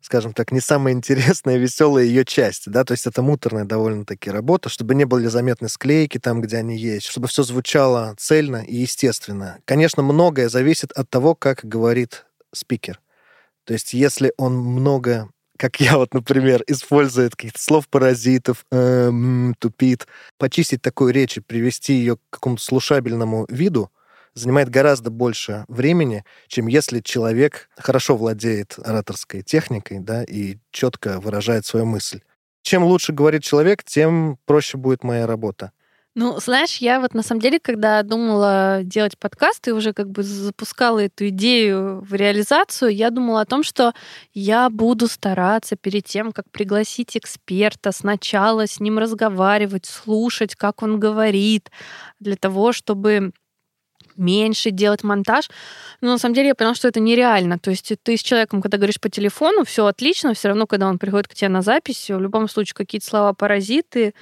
скажем 0.03 0.33
так, 0.33 0.51
не 0.51 0.59
самая 0.59 0.93
интересная, 0.93 1.57
веселая 1.57 2.03
ее 2.03 2.25
часть, 2.25 2.69
да, 2.69 2.83
то 2.83 2.91
есть 2.91 3.07
это 3.07 3.21
муторная 3.21 3.63
довольно-таки 3.63 4.29
работа, 4.29 4.69
чтобы 4.69 4.95
не 4.95 5.05
были 5.05 5.27
заметны 5.27 5.69
склейки 5.69 6.19
там, 6.19 6.41
где 6.41 6.57
они 6.57 6.77
есть, 6.77 7.07
чтобы 7.07 7.27
все 7.27 7.43
звучало 7.43 8.13
цельно 8.17 8.57
и 8.57 8.75
естественно. 8.75 9.59
Конечно, 9.65 10.03
многое 10.03 10.49
зависит 10.49 10.91
от 10.91 11.09
того, 11.09 11.35
как 11.35 11.63
говорит 11.63 12.25
спикер. 12.51 12.99
То 13.63 13.73
есть 13.73 13.93
если 13.93 14.33
он 14.37 14.55
много 14.55 15.29
как 15.55 15.79
я 15.79 15.97
вот, 15.97 16.13
например, 16.13 16.63
использует 16.67 17.35
каких-то 17.35 17.61
слов-паразитов, 17.61 18.65
эм, 18.71 19.55
тупит, 19.59 20.07
почистить 20.37 20.81
такую 20.81 21.13
речь 21.13 21.37
и 21.37 21.41
привести 21.41 21.93
ее 21.93 22.17
к 22.17 22.19
какому-то 22.31 22.61
слушабельному 22.61 23.45
виду, 23.47 23.89
занимает 24.33 24.69
гораздо 24.69 25.09
больше 25.09 25.65
времени, 25.67 26.23
чем 26.47 26.67
если 26.67 26.99
человек 27.01 27.69
хорошо 27.77 28.17
владеет 28.17 28.77
ораторской 28.83 29.41
техникой, 29.41 29.99
да, 29.99 30.23
и 30.23 30.57
четко 30.71 31.19
выражает 31.19 31.65
свою 31.65 31.85
мысль. 31.85 32.21
Чем 32.61 32.83
лучше 32.83 33.11
говорит 33.11 33.43
человек, 33.43 33.83
тем 33.83 34.37
проще 34.45 34.77
будет 34.77 35.03
моя 35.03 35.27
работа. 35.27 35.71
Ну, 36.15 36.39
знаешь, 36.39 36.77
я 36.77 36.99
вот 36.99 37.15
на 37.15 37.23
самом 37.23 37.41
деле, 37.41 37.59
когда 37.59 38.03
думала 38.03 38.81
делать 38.83 39.17
подкаст 39.17 39.67
и 39.67 39.71
уже 39.71 39.93
как 39.93 40.11
бы 40.11 40.21
запускала 40.21 40.99
эту 40.99 41.29
идею 41.29 42.01
в 42.01 42.13
реализацию, 42.13 42.91
я 42.95 43.09
думала 43.09 43.41
о 43.41 43.45
том, 43.45 43.63
что 43.63 43.93
я 44.31 44.69
буду 44.69 45.07
стараться 45.07 45.75
перед 45.75 46.05
тем, 46.05 46.31
как 46.31 46.47
пригласить 46.51 47.17
эксперта, 47.17 47.91
сначала 47.91 48.67
с 48.67 48.79
ним 48.79 48.99
разговаривать, 48.99 49.87
слушать, 49.87 50.55
как 50.55 50.83
он 50.83 50.99
говорит, 50.99 51.71
для 52.19 52.35
того, 52.35 52.73
чтобы 52.73 53.33
меньше 54.17 54.71
делать 54.71 55.03
монтаж. 55.03 55.49
Но 56.01 56.11
на 56.11 56.17
самом 56.17 56.35
деле 56.35 56.49
я 56.49 56.55
поняла, 56.55 56.75
что 56.75 56.87
это 56.87 56.99
нереально. 56.99 57.59
То 57.59 57.69
есть 57.69 57.91
ты 58.03 58.17
с 58.17 58.23
человеком, 58.23 58.61
когда 58.61 58.77
говоришь 58.77 58.99
по 58.99 59.09
телефону, 59.09 59.63
все 59.65 59.85
отлично, 59.85 60.33
все 60.33 60.49
равно, 60.49 60.67
когда 60.67 60.87
он 60.87 60.99
приходит 60.99 61.27
к 61.27 61.33
тебе 61.33 61.49
на 61.49 61.61
запись, 61.61 62.09
в 62.09 62.19
любом 62.19 62.47
случае 62.49 62.75
какие-то 62.75 63.07
слова 63.07 63.33
паразиты, 63.33 64.13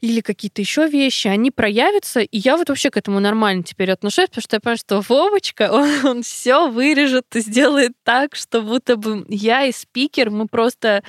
или 0.00 0.20
какие-то 0.20 0.60
еще 0.60 0.88
вещи, 0.88 1.28
они 1.28 1.50
проявятся, 1.50 2.20
и 2.20 2.38
я 2.38 2.56
вот 2.56 2.68
вообще 2.68 2.90
к 2.90 2.96
этому 2.96 3.20
нормально 3.20 3.62
теперь 3.62 3.90
отношусь, 3.90 4.26
потому 4.26 4.42
что 4.42 4.56
я 4.56 4.60
понимаю, 4.60 4.78
что 4.78 5.00
Вовочка, 5.00 5.70
он, 5.72 5.88
он 6.04 6.22
все 6.22 6.68
вырежет 6.68 7.24
и 7.34 7.40
сделает 7.40 7.92
так, 8.04 8.34
что 8.34 8.62
будто 8.62 8.96
бы 8.96 9.24
я 9.28 9.64
и 9.64 9.72
спикер, 9.72 10.30
мы 10.30 10.46
просто 10.46 11.02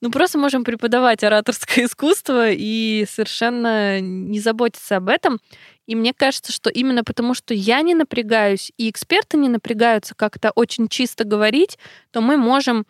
ну, 0.00 0.12
просто 0.12 0.38
можем 0.38 0.62
преподавать 0.62 1.24
ораторское 1.24 1.84
искусство 1.86 2.50
и 2.50 3.04
совершенно 3.10 4.00
не 4.00 4.38
заботиться 4.38 4.96
об 4.96 5.08
этом. 5.08 5.40
И 5.88 5.94
мне 5.94 6.12
кажется, 6.12 6.52
что 6.52 6.68
именно 6.68 7.02
потому, 7.02 7.32
что 7.32 7.54
я 7.54 7.80
не 7.80 7.94
напрягаюсь, 7.94 8.70
и 8.76 8.90
эксперты 8.90 9.38
не 9.38 9.48
напрягаются 9.48 10.14
как-то 10.14 10.50
очень 10.54 10.86
чисто 10.86 11.24
говорить, 11.24 11.78
то 12.10 12.20
мы 12.20 12.36
можем 12.36 12.86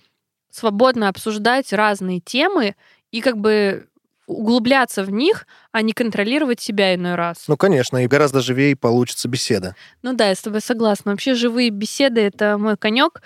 свободно 0.50 1.08
обсуждать 1.08 1.72
разные 1.72 2.18
темы 2.18 2.74
и 3.12 3.20
как 3.20 3.38
бы 3.38 3.86
углубляться 4.26 5.04
в 5.04 5.12
них, 5.12 5.46
а 5.70 5.80
не 5.82 5.92
контролировать 5.92 6.60
себя 6.60 6.92
иной 6.96 7.14
раз. 7.14 7.44
Ну, 7.46 7.56
конечно, 7.56 8.02
и 8.02 8.08
гораздо 8.08 8.40
живее 8.40 8.74
получится 8.74 9.28
беседа. 9.28 9.76
Ну 10.02 10.12
да, 10.14 10.28
я 10.28 10.34
с 10.34 10.40
тобой 10.40 10.60
согласна. 10.60 11.12
Вообще 11.12 11.34
живые 11.34 11.70
беседы— 11.70 12.20
это 12.22 12.58
мой 12.58 12.76
конек. 12.76 13.22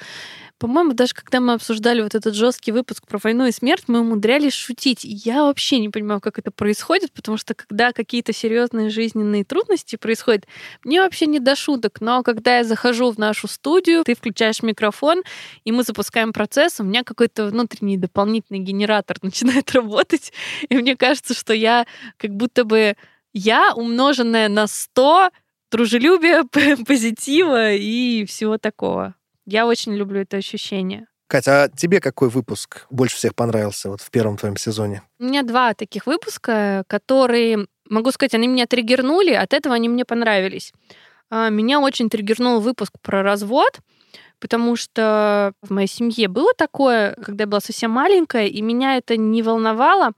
По-моему, 0.62 0.92
даже 0.92 1.12
когда 1.12 1.40
мы 1.40 1.54
обсуждали 1.54 2.02
вот 2.02 2.14
этот 2.14 2.36
жесткий 2.36 2.70
выпуск 2.70 3.04
про 3.08 3.18
войну 3.20 3.46
и 3.46 3.50
смерть, 3.50 3.82
мы 3.88 3.98
умудрялись 3.98 4.52
шутить. 4.52 5.00
Я 5.02 5.42
вообще 5.42 5.80
не 5.80 5.88
понимаю, 5.88 6.20
как 6.20 6.38
это 6.38 6.52
происходит, 6.52 7.12
потому 7.12 7.36
что 7.36 7.54
когда 7.54 7.90
какие-то 7.90 8.32
серьезные 8.32 8.88
жизненные 8.88 9.44
трудности 9.44 9.96
происходят, 9.96 10.46
мне 10.84 11.00
вообще 11.00 11.26
не 11.26 11.40
до 11.40 11.56
шуток. 11.56 12.00
Но 12.00 12.22
когда 12.22 12.58
я 12.58 12.64
захожу 12.64 13.10
в 13.10 13.18
нашу 13.18 13.48
студию, 13.48 14.04
ты 14.04 14.14
включаешь 14.14 14.62
микрофон, 14.62 15.24
и 15.64 15.72
мы 15.72 15.82
запускаем 15.82 16.32
процесс, 16.32 16.78
у 16.78 16.84
меня 16.84 17.02
какой-то 17.02 17.46
внутренний 17.46 17.96
дополнительный 17.96 18.60
генератор 18.60 19.16
начинает 19.22 19.72
работать, 19.72 20.32
и 20.68 20.76
мне 20.76 20.96
кажется, 20.96 21.34
что 21.34 21.52
я 21.52 21.88
как 22.18 22.30
будто 22.30 22.62
бы 22.62 22.94
я, 23.32 23.74
умноженная 23.74 24.48
на 24.48 24.68
100, 24.68 25.30
дружелюбия, 25.72 26.44
позитива 26.86 27.72
и 27.72 28.24
всего 28.26 28.58
такого. 28.58 29.16
Я 29.46 29.66
очень 29.66 29.94
люблю 29.94 30.20
это 30.20 30.36
ощущение. 30.36 31.06
Катя, 31.26 31.64
а 31.64 31.68
тебе 31.68 32.00
какой 32.00 32.28
выпуск 32.28 32.86
больше 32.90 33.16
всех 33.16 33.34
понравился 33.34 33.88
вот 33.88 34.02
в 34.02 34.10
первом 34.10 34.36
твоем 34.36 34.56
сезоне? 34.56 35.02
У 35.18 35.24
меня 35.24 35.42
два 35.42 35.72
таких 35.72 36.06
выпуска, 36.06 36.84
которые, 36.86 37.66
могу 37.88 38.10
сказать, 38.12 38.34
они 38.34 38.48
меня 38.48 38.66
триггернули, 38.66 39.32
от 39.32 39.54
этого 39.54 39.74
они 39.74 39.88
мне 39.88 40.04
понравились. 40.04 40.72
А, 41.30 41.48
меня 41.48 41.80
очень 41.80 42.10
триггернул 42.10 42.60
выпуск 42.60 42.92
про 43.00 43.22
развод, 43.22 43.78
потому 44.38 44.76
что 44.76 45.54
в 45.62 45.70
моей 45.70 45.88
семье 45.88 46.28
было 46.28 46.52
такое, 46.54 47.14
когда 47.14 47.44
я 47.44 47.48
была 47.48 47.60
совсем 47.60 47.90
маленькая, 47.92 48.48
и 48.48 48.60
меня 48.60 48.98
это 48.98 49.16
не 49.16 49.42
волновало. 49.42 50.12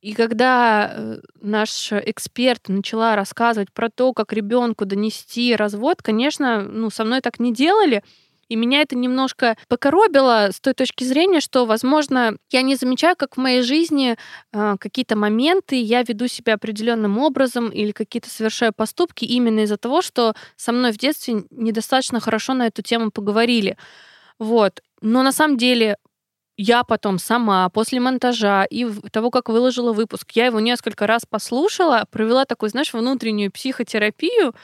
И 0.00 0.14
когда 0.14 0.90
э, 0.92 1.20
наш 1.40 1.92
эксперт 1.92 2.68
начала 2.68 3.14
рассказывать 3.14 3.70
про 3.70 3.90
то, 3.90 4.12
как 4.14 4.32
ребенку 4.32 4.86
донести 4.86 5.54
развод, 5.54 6.02
конечно, 6.02 6.62
ну, 6.62 6.90
со 6.90 7.04
мной 7.04 7.20
так 7.20 7.38
не 7.38 7.52
делали, 7.52 8.02
и 8.50 8.56
меня 8.56 8.82
это 8.82 8.96
немножко 8.96 9.56
покоробило 9.68 10.48
с 10.52 10.60
той 10.60 10.74
точки 10.74 11.04
зрения, 11.04 11.40
что, 11.40 11.64
возможно, 11.64 12.36
я 12.50 12.62
не 12.62 12.74
замечаю, 12.74 13.16
как 13.16 13.36
в 13.36 13.40
моей 13.40 13.62
жизни 13.62 14.16
э, 14.52 14.76
какие-то 14.78 15.16
моменты 15.16 15.80
я 15.80 16.02
веду 16.02 16.26
себя 16.26 16.54
определенным 16.54 17.16
образом 17.18 17.70
или 17.70 17.92
какие-то 17.92 18.28
совершаю 18.28 18.72
поступки 18.74 19.24
именно 19.24 19.60
из-за 19.60 19.76
того, 19.78 20.02
что 20.02 20.34
со 20.56 20.72
мной 20.72 20.92
в 20.92 20.98
детстве 20.98 21.44
недостаточно 21.50 22.20
хорошо 22.20 22.52
на 22.54 22.66
эту 22.66 22.82
тему 22.82 23.12
поговорили. 23.12 23.76
Вот. 24.40 24.82
Но 25.00 25.22
на 25.22 25.32
самом 25.32 25.56
деле 25.56 25.96
я 26.62 26.84
потом 26.84 27.18
сама 27.18 27.70
после 27.70 28.00
монтажа 28.00 28.64
и 28.64 28.86
того, 29.12 29.30
как 29.30 29.48
выложила 29.48 29.94
выпуск, 29.94 30.32
я 30.32 30.46
его 30.46 30.60
несколько 30.60 31.06
раз 31.06 31.22
послушала, 31.26 32.04
провела 32.10 32.44
такую, 32.44 32.68
знаешь, 32.68 32.92
внутреннюю 32.92 33.50
психотерапию, 33.50 34.54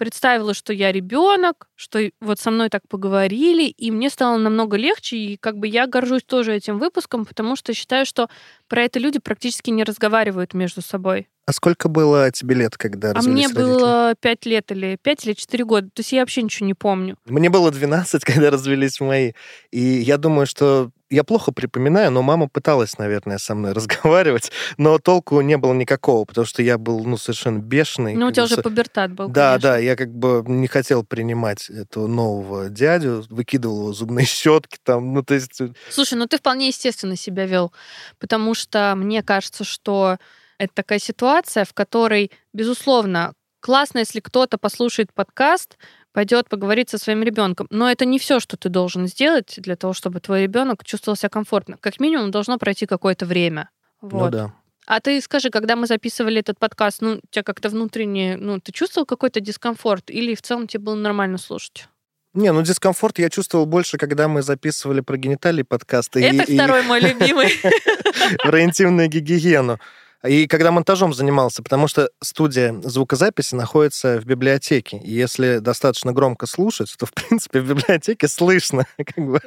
представила, 0.00 0.54
что 0.54 0.72
я 0.72 0.92
ребенок, 0.92 1.68
что 1.76 2.00
вот 2.22 2.40
со 2.40 2.50
мной 2.50 2.70
так 2.70 2.80
поговорили, 2.88 3.64
и 3.64 3.90
мне 3.90 4.08
стало 4.08 4.38
намного 4.38 4.78
легче, 4.78 5.16
и 5.18 5.36
как 5.36 5.58
бы 5.58 5.68
я 5.68 5.86
горжусь 5.86 6.22
тоже 6.24 6.54
этим 6.54 6.78
выпуском, 6.78 7.26
потому 7.26 7.54
что 7.54 7.74
считаю, 7.74 8.06
что 8.06 8.30
про 8.66 8.82
это 8.84 8.98
люди 8.98 9.18
практически 9.18 9.68
не 9.68 9.84
разговаривают 9.84 10.54
между 10.54 10.80
собой. 10.80 11.28
А 11.44 11.52
сколько 11.52 11.90
было 11.90 12.30
тебе 12.30 12.54
лет, 12.54 12.78
когда 12.78 13.10
А 13.10 13.20
мне 13.20 13.42
родители? 13.46 13.62
было 13.62 14.14
5 14.18 14.46
лет 14.46 14.72
или 14.72 14.96
5 15.02 15.26
или 15.26 15.32
4 15.34 15.64
года. 15.66 15.88
То 15.92 16.00
есть 16.00 16.12
я 16.12 16.20
вообще 16.20 16.42
ничего 16.42 16.66
не 16.66 16.74
помню. 16.74 17.18
Мне 17.26 17.50
было 17.50 17.70
12, 17.70 18.24
когда 18.24 18.50
развелись 18.50 19.00
мои. 19.00 19.32
И 19.70 19.80
я 19.80 20.16
думаю, 20.16 20.46
что 20.46 20.90
я 21.10 21.24
плохо 21.24 21.52
припоминаю, 21.52 22.10
но 22.10 22.22
мама 22.22 22.48
пыталась, 22.48 22.96
наверное, 22.98 23.38
со 23.38 23.54
мной 23.54 23.72
разговаривать, 23.74 24.50
но 24.78 24.98
толку 24.98 25.40
не 25.40 25.56
было 25.56 25.74
никакого, 25.74 26.24
потому 26.24 26.46
что 26.46 26.62
я 26.62 26.78
был, 26.78 27.04
ну, 27.04 27.16
совершенно 27.16 27.58
бешеный. 27.58 28.14
Ну, 28.14 28.28
у 28.28 28.30
тебя 28.30 28.44
уже 28.44 28.56
пубертат 28.62 29.12
был, 29.12 29.28
Да, 29.28 29.50
конечно. 29.50 29.68
да, 29.70 29.78
я 29.78 29.96
как 29.96 30.14
бы 30.14 30.44
не 30.46 30.68
хотел 30.68 31.04
принимать 31.04 31.68
этого 31.68 32.06
нового 32.06 32.68
дядю, 32.68 33.24
выкидывал 33.28 33.80
его 33.80 33.92
зубные 33.92 34.26
щетки 34.26 34.78
там, 34.82 35.12
ну, 35.12 35.22
то 35.22 35.34
есть... 35.34 35.60
Э, 35.60 35.72
Слушай, 35.90 36.14
ну 36.14 36.26
ты 36.26 36.38
вполне 36.38 36.68
естественно 36.68 37.16
себя 37.16 37.46
вел, 37.46 37.72
потому 38.18 38.54
что 38.54 38.94
мне 38.96 39.22
кажется, 39.22 39.64
что 39.64 40.18
это 40.58 40.72
такая 40.74 40.98
ситуация, 40.98 41.64
в 41.64 41.72
которой, 41.72 42.30
безусловно, 42.52 43.32
классно, 43.60 43.98
если 43.98 44.20
кто-то 44.20 44.58
послушает 44.58 45.12
подкаст, 45.12 45.76
пойдет 46.12 46.48
поговорить 46.48 46.90
со 46.90 46.98
своим 46.98 47.22
ребенком. 47.22 47.66
Но 47.70 47.90
это 47.90 48.04
не 48.04 48.18
все, 48.18 48.40
что 48.40 48.56
ты 48.56 48.68
должен 48.68 49.06
сделать 49.06 49.54
для 49.58 49.76
того, 49.76 49.92
чтобы 49.92 50.20
твой 50.20 50.42
ребенок 50.42 50.84
чувствовал 50.84 51.16
себя 51.16 51.28
комфортно. 51.28 51.76
Как 51.80 52.00
минимум 52.00 52.30
должно 52.30 52.58
пройти 52.58 52.86
какое-то 52.86 53.26
время. 53.26 53.70
Ну 54.02 54.08
вот. 54.08 54.24
Ну 54.24 54.30
да. 54.30 54.54
А 54.86 55.00
ты 55.00 55.20
скажи, 55.20 55.50
когда 55.50 55.76
мы 55.76 55.86
записывали 55.86 56.40
этот 56.40 56.58
подкаст, 56.58 57.00
ну, 57.00 57.20
тебя 57.30 57.44
как-то 57.44 57.68
внутренне, 57.68 58.36
ну, 58.36 58.58
ты 58.58 58.72
чувствовал 58.72 59.06
какой-то 59.06 59.40
дискомфорт 59.40 60.10
или 60.10 60.34
в 60.34 60.42
целом 60.42 60.66
тебе 60.66 60.82
было 60.82 60.94
нормально 60.96 61.38
слушать? 61.38 61.86
Не, 62.32 62.52
ну 62.52 62.62
дискомфорт 62.62 63.18
я 63.18 63.28
чувствовал 63.28 63.66
больше, 63.66 63.98
когда 63.98 64.28
мы 64.28 64.42
записывали 64.42 65.00
про 65.00 65.16
гениталии 65.16 65.62
подкасты. 65.62 66.24
Это 66.24 66.44
и, 66.44 66.56
второй 66.56 66.82
и... 66.82 66.86
мой 66.86 67.00
любимый. 67.00 67.50
Про 68.38 68.62
интимную 68.62 69.08
гигиену. 69.08 69.80
И 70.24 70.46
когда 70.46 70.70
монтажом 70.70 71.14
занимался, 71.14 71.62
потому 71.62 71.88
что 71.88 72.10
студия 72.22 72.78
звукозаписи 72.82 73.54
находится 73.54 74.20
в 74.20 74.26
библиотеке. 74.26 74.98
И 74.98 75.12
если 75.12 75.58
достаточно 75.58 76.12
громко 76.12 76.46
слушать, 76.46 76.94
то, 76.98 77.06
в 77.06 77.12
принципе, 77.12 77.60
в 77.60 77.68
библиотеке 77.68 78.28
слышно. 78.28 78.86
Как 78.96 79.24
бы. 79.24 79.40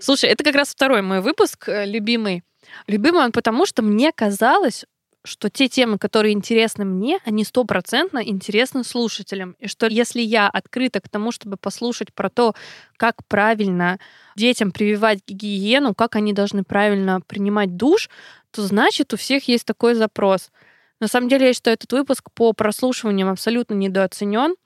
Слушай, 0.00 0.30
это 0.30 0.42
как 0.44 0.54
раз 0.54 0.70
второй 0.70 1.02
мой 1.02 1.20
выпуск 1.20 1.68
э, 1.68 1.84
любимый. 1.84 2.42
Любимый 2.86 3.24
он 3.24 3.32
потому, 3.32 3.66
что 3.66 3.82
мне 3.82 4.10
казалось, 4.12 4.84
что 5.26 5.50
те 5.50 5.68
темы, 5.68 5.98
которые 5.98 6.32
интересны 6.32 6.84
мне, 6.84 7.18
они 7.24 7.44
стопроцентно 7.44 8.22
интересны 8.22 8.84
слушателям. 8.84 9.56
И 9.58 9.66
что 9.66 9.86
если 9.86 10.20
я 10.20 10.48
открыта 10.48 11.00
к 11.00 11.08
тому, 11.08 11.32
чтобы 11.32 11.56
послушать 11.56 12.14
про 12.14 12.30
то, 12.30 12.54
как 12.96 13.16
правильно 13.28 13.98
детям 14.36 14.72
прививать 14.72 15.20
гигиену, 15.26 15.94
как 15.94 16.16
они 16.16 16.32
должны 16.32 16.64
правильно 16.64 17.20
принимать 17.20 17.76
душ, 17.76 18.08
то 18.56 18.62
значит 18.62 19.12
у 19.12 19.18
всех 19.18 19.48
есть 19.48 19.66
такой 19.66 19.94
запрос. 19.94 20.50
На 20.98 21.08
самом 21.08 21.28
деле, 21.28 21.48
я 21.48 21.52
считаю, 21.52 21.74
этот 21.74 21.92
выпуск 21.92 22.30
по 22.32 22.54
прослушиваниям 22.54 23.28
абсолютно 23.28 23.74
недооценен. 23.74 24.56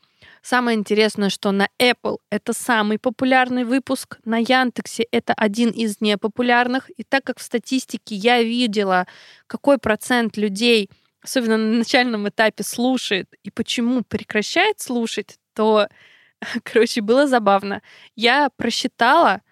Самое 0.43 0.79
интересное, 0.79 1.29
что 1.29 1.51
на 1.51 1.69
Apple 1.81 2.19
это 2.31 2.53
самый 2.53 3.01
популярный 3.01 3.65
выпуск, 3.65 4.19
на 4.25 4.39
Яндексе 4.39 5.07
это 5.11 5.35
один 5.35 5.71
из 5.71 6.01
непопулярных. 6.01 6.89
И 6.97 7.03
так 7.03 7.25
как 7.25 7.41
в 7.41 7.43
статистике 7.43 8.15
я 8.15 8.43
видела, 8.43 9.09
какой 9.49 9.79
процент 9.79 10.37
людей, 10.37 10.89
особенно 11.21 11.57
на 11.57 11.79
начальном 11.79 12.29
этапе, 12.29 12.63
слушает 12.63 13.29
и 13.43 13.51
почему 13.51 14.03
прекращает 14.03 14.81
слушать, 14.81 15.39
то, 15.53 15.89
короче, 16.63 17.01
было 17.01 17.27
забавно. 17.27 17.83
Я 18.15 18.51
просчитала, 18.57 19.43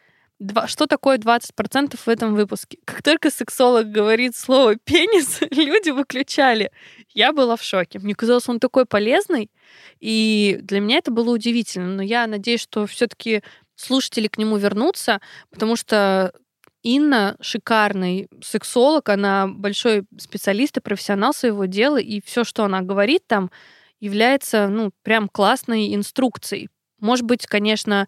что 0.67 0.87
такое 0.87 1.19
20% 1.19 1.97
в 1.97 2.09
этом 2.09 2.35
выпуске? 2.35 2.79
Как 2.85 3.03
только 3.03 3.31
сексолог 3.31 3.91
говорит 3.91 4.37
слово 4.37 4.77
«пенис», 4.77 5.41
люди 5.51 5.91
выключали. 5.91 6.71
Я 7.13 7.33
была 7.33 7.57
в 7.57 7.63
шоке. 7.63 7.99
Мне 7.99 8.15
казалось, 8.15 8.49
он 8.49 8.61
такой 8.61 8.87
полезный, 8.87 9.51
и 10.01 10.59
для 10.63 10.81
меня 10.81 10.99
это 10.99 11.11
было 11.11 11.31
удивительно. 11.31 11.89
Но 11.89 12.03
я 12.03 12.27
надеюсь, 12.27 12.61
что 12.61 12.87
все-таки 12.87 13.43
слушатели 13.75 14.29
к 14.29 14.39
нему 14.39 14.57
вернутся, 14.57 15.21
потому 15.51 15.77
что 15.77 16.33
Инна 16.83 17.37
шикарный 17.41 18.29
сексолог, 18.41 19.09
она 19.09 19.49
большой 19.49 20.05
специалист 20.17 20.77
и 20.77 20.81
профессионал 20.81 21.35
своего 21.35 21.65
дела, 21.65 21.97
и 21.97 22.21
все, 22.25 22.45
что 22.45 22.65
она 22.65 22.83
говорит 22.83 23.27
там, 23.27 23.51
является, 24.01 24.69
ну, 24.69 24.93
прям 25.03 25.29
классной 25.29 25.95
инструкцией. 25.95 26.69
Может 27.01 27.25
быть, 27.25 27.47
конечно, 27.47 28.07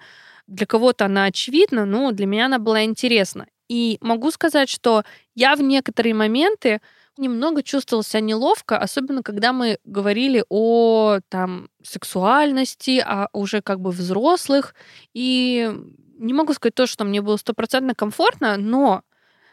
для 0.51 0.67
кого-то 0.67 1.07
она 1.07 1.25
очевидна, 1.25 1.87
но 1.87 2.11
для 2.13 2.27
меня 2.27 2.47
она 2.47 2.59
была 2.59 2.85
интересна. 2.85 3.47
И 3.69 3.99
могу 4.01 4.31
сказать, 4.33 4.69
что 4.69 5.05
я 5.35 5.55
в 5.55 5.63
некоторые 5.63 6.13
моменты 6.13 6.81
немного 7.17 7.63
чувствовала 7.63 8.03
себя 8.03 8.21
неловко, 8.21 8.77
особенно 8.77 9.23
когда 9.23 9.53
мы 9.53 9.79
говорили 9.85 10.45
о 10.49 11.21
там 11.29 11.69
сексуальности, 11.83 13.03
о 13.05 13.29
уже 13.33 13.63
как 13.63 13.81
бы 13.81 13.91
взрослых. 13.91 14.75
И 15.15 15.71
не 16.19 16.35
могу 16.35 16.53
сказать 16.53 16.75
то, 16.75 16.87
что 16.87 17.05
мне 17.05 17.23
было 17.23 17.37
стопроцентно 17.37 17.95
комфортно, 17.95 18.57
но 18.57 19.03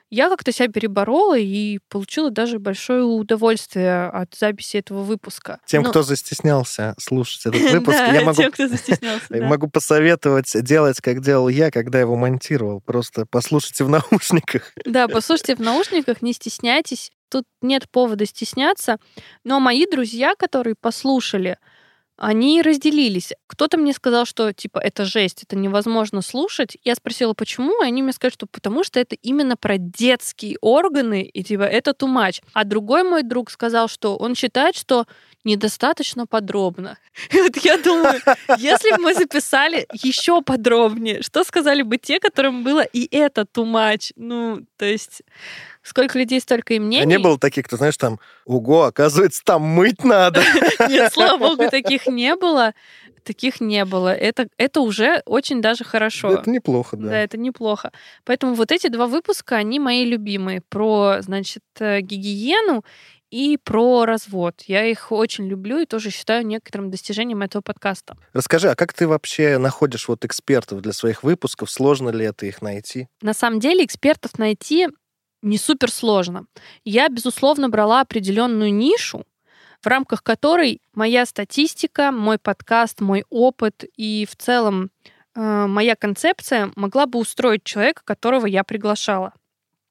я 0.10 0.30
как-то 0.30 0.52
себя 0.52 0.70
переборола 0.70 1.38
и 1.38 1.80
получила 1.90 2.32
даже 2.32 2.60
большое 2.60 3.04
удовольствие 3.04 4.06
от 4.06 4.36
записи 4.36 4.78
этого 4.78 5.04
выпуска. 5.04 5.60
Тем, 5.66 5.84
ну, 5.84 5.90
кто 5.90 6.04
застеснялся 6.04 6.96
слушать 7.00 7.46
этот 7.46 7.62
выпуск, 7.72 7.98
я 7.98 8.22
могу, 8.22 8.42
тем, 8.42 8.52
кто 8.52 8.68
застеснялся, 8.68 9.26
могу 9.30 9.70
посоветовать 9.70 10.52
делать, 10.64 11.02
как 11.02 11.22
делал 11.22 11.50
я, 11.50 11.72
когда 11.72 12.00
его 12.00 12.16
монтировал. 12.16 12.82
Просто 12.82 13.26
послушайте 13.26 13.84
в 13.84 13.90
наушниках. 14.12 14.72
Да, 14.86 15.08
послушайте 15.08 15.56
в 15.56 15.60
наушниках, 15.60 16.22
не 16.22 16.34
стесняйтесь. 16.34 17.12
Тут 17.30 17.46
нет 17.62 17.90
повода 17.90 18.26
стесняться. 18.26 18.98
Но 19.44 19.60
мои 19.60 19.86
друзья, 19.86 20.34
которые 20.36 20.76
послушали, 20.80 21.58
они 22.18 22.62
разделились. 22.62 23.34
Кто-то 23.46 23.78
мне 23.78 23.94
сказал, 23.94 24.26
что 24.26 24.52
типа 24.52 24.80
это 24.80 25.06
жесть, 25.06 25.44
это 25.44 25.56
невозможно 25.56 26.22
слушать. 26.22 26.78
Я 26.84 26.96
спросила, 26.96 27.34
почему, 27.34 27.84
и 27.84 27.88
они 27.88 28.02
мне 28.02 28.12
сказали, 28.12 28.34
что 28.34 28.48
потому 28.48 28.84
что 28.84 29.00
это 29.00 29.16
именно 29.16 29.56
про 29.56 29.78
детские 29.78 30.58
органы, 30.62 31.24
и 31.24 31.44
типа 31.44 31.64
это 31.64 31.94
much. 32.06 32.42
А 32.54 32.64
другой 32.64 33.04
мой 33.04 33.24
друг 33.24 33.52
сказал, 33.52 33.88
что 33.88 34.18
он 34.18 34.36
считает, 34.36 34.76
что 34.76 35.06
недостаточно 35.44 36.28
подробно. 36.28 36.98
И 37.32 37.42
вот 37.42 37.56
я 37.58 37.78
думаю, 37.78 38.20
если 38.58 38.92
бы 38.92 39.04
мы 39.04 39.14
записали 39.14 39.88
еще 39.94 40.42
подробнее, 40.42 41.22
что 41.22 41.44
сказали 41.44 41.84
бы 41.84 41.98
те, 41.98 42.20
которым 42.20 42.64
было 42.64 42.82
и 42.82 43.08
это 43.16 43.48
much? 43.56 44.12
Ну, 44.16 44.66
то 44.78 44.86
есть 44.86 45.22
сколько 45.88 46.20
людей, 46.20 46.40
столько 46.40 46.74
и 46.74 46.80
мнений. 46.80 47.04
А 47.04 47.06
не 47.06 47.20
было 47.20 47.40
таких, 47.40 47.66
кто, 47.66 47.78
знаешь, 47.78 47.98
там, 47.98 48.20
уго, 48.46 48.84
оказывается, 48.84 49.42
там 49.44 49.62
мыть 49.62 50.04
надо. 50.04 50.42
Нет, 50.90 51.14
слава 51.14 51.38
богу, 51.56 51.70
таких 51.70 52.08
не 52.08 52.36
было. 52.36 52.74
Таких 53.24 53.60
не 53.60 53.84
было. 53.84 54.14
Это, 54.14 54.48
это 54.58 54.80
уже 54.80 55.22
очень 55.26 55.62
даже 55.62 55.84
хорошо. 55.84 56.32
Это 56.32 56.50
неплохо, 56.50 56.96
да. 56.96 57.10
Да, 57.10 57.20
это 57.20 57.38
неплохо. 57.38 57.92
Поэтому 58.24 58.54
вот 58.54 58.72
эти 58.72 58.88
два 58.88 59.06
выпуска, 59.06 59.58
они 59.58 59.80
мои 59.80 60.06
любимые. 60.06 60.62
Про, 60.70 61.18
значит, 61.20 61.64
э, 61.80 62.00
гигиену 62.00 62.86
и 63.30 63.58
про 63.62 64.06
развод. 64.06 64.62
Я 64.68 64.86
их 64.86 65.12
очень 65.12 65.48
люблю 65.48 65.80
и 65.80 65.86
тоже 65.86 66.10
считаю 66.10 66.46
некоторым 66.46 66.90
достижением 66.90 67.42
этого 67.42 67.62
подкаста. 67.62 68.16
Расскажи, 68.32 68.70
а 68.70 68.76
как 68.76 68.94
ты 68.94 69.08
вообще 69.08 69.58
находишь 69.58 70.08
вот 70.08 70.24
экспертов 70.24 70.82
для 70.82 70.94
своих 70.94 71.24
выпусков? 71.24 71.70
Сложно 71.70 72.10
ли 72.10 72.26
это 72.26 72.46
их 72.46 72.62
найти? 72.62 73.10
На 73.22 73.34
самом 73.34 73.60
деле 73.60 73.84
экспертов 73.84 74.38
найти 74.38 74.88
не 75.42 75.58
супер 75.58 75.92
сложно. 75.92 76.46
Я, 76.84 77.10
безусловно, 77.10 77.70
брала 77.70 78.02
определенную 78.02 78.74
нишу, 78.74 79.24
в 79.82 79.88
рамках 79.88 80.24
которой 80.24 80.82
моя 80.94 81.26
статистика, 81.26 82.12
мой 82.12 82.38
подкаст, 82.38 83.02
мой 83.02 83.24
опыт 83.30 83.84
и 83.96 84.28
в 84.30 84.36
целом 84.36 84.90
э, 85.36 85.66
моя 85.68 85.96
концепция 85.96 86.72
могла 86.76 87.06
бы 87.06 87.20
устроить 87.20 87.64
человека, 87.64 88.02
которого 88.04 88.46
я 88.48 88.64
приглашала. 88.64 89.34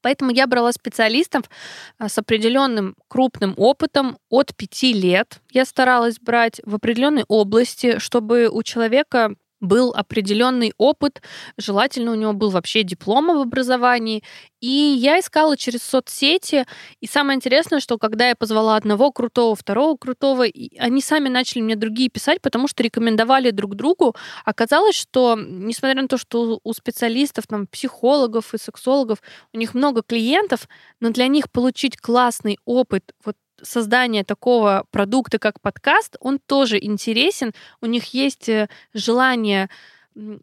Поэтому 0.03 0.31
я 0.31 0.47
брала 0.47 0.73
специалистов 0.73 1.51
э, 1.99 2.09
с 2.09 2.19
определенным 2.19 2.95
крупным 3.09 3.55
опытом 3.57 4.19
от 4.29 4.55
пяти 4.55 4.93
лет. 4.93 5.41
Я 5.51 5.65
старалась 5.65 6.19
брать 6.19 6.61
в 6.65 6.75
определенной 6.75 7.25
области, 7.29 7.99
чтобы 7.99 8.49
у 8.49 8.63
человека 8.63 9.35
был 9.61 9.93
определенный 9.95 10.73
опыт, 10.79 11.23
желательно 11.57 12.13
у 12.13 12.15
него 12.15 12.33
был 12.33 12.51
вообще 12.51 12.83
диплом 12.83 13.31
об 13.31 13.39
образовании. 13.39 14.23
И 14.61 14.69
я 14.69 15.21
искала 15.21 15.57
через 15.57 15.83
соцсети. 15.83 16.67
И 17.01 17.07
самое 17.07 17.37
интересное, 17.37 17.81
что 17.81 17.99
когда 17.99 18.29
я 18.29 18.35
позвала 18.35 18.77
одного 18.77 19.13
крутого, 19.13 19.55
второго 19.55 19.97
крутого, 19.97 20.47
они 20.79 21.01
сами 21.01 21.29
начали 21.29 21.63
мне 21.63 21.77
другие 21.77 22.09
писать, 22.09 22.41
потому 22.41 22.69
что 22.69 22.83
рекомендовали 22.83 23.51
друг 23.51 23.75
другу. 23.75 24.15
Оказалось, 24.45 24.97
что, 24.97 25.37
несмотря 25.39 26.03
на 26.03 26.09
то, 26.09 26.19
что 26.19 26.61
у 26.63 26.73
специалистов, 26.73 27.47
там, 27.47 27.67
психологов 27.67 28.55
и 28.55 28.59
сексологов, 28.59 29.19
у 29.53 29.59
них 29.59 29.75
много 29.75 30.03
клиентов, 30.03 30.69
но 31.01 31.11
для 31.11 31.29
них 31.29 31.51
получить 31.51 31.97
классный 31.97 32.59
опыт 32.65 33.13
вот 33.25 33.37
создания 33.63 34.25
такого 34.25 34.87
продукта, 34.91 35.39
как 35.39 35.61
подкаст, 35.61 36.17
он 36.21 36.39
тоже 36.39 36.79
интересен. 36.83 37.53
У 37.81 37.87
них 37.87 38.15
есть 38.15 38.49
э, 38.49 38.69
желание 38.95 39.69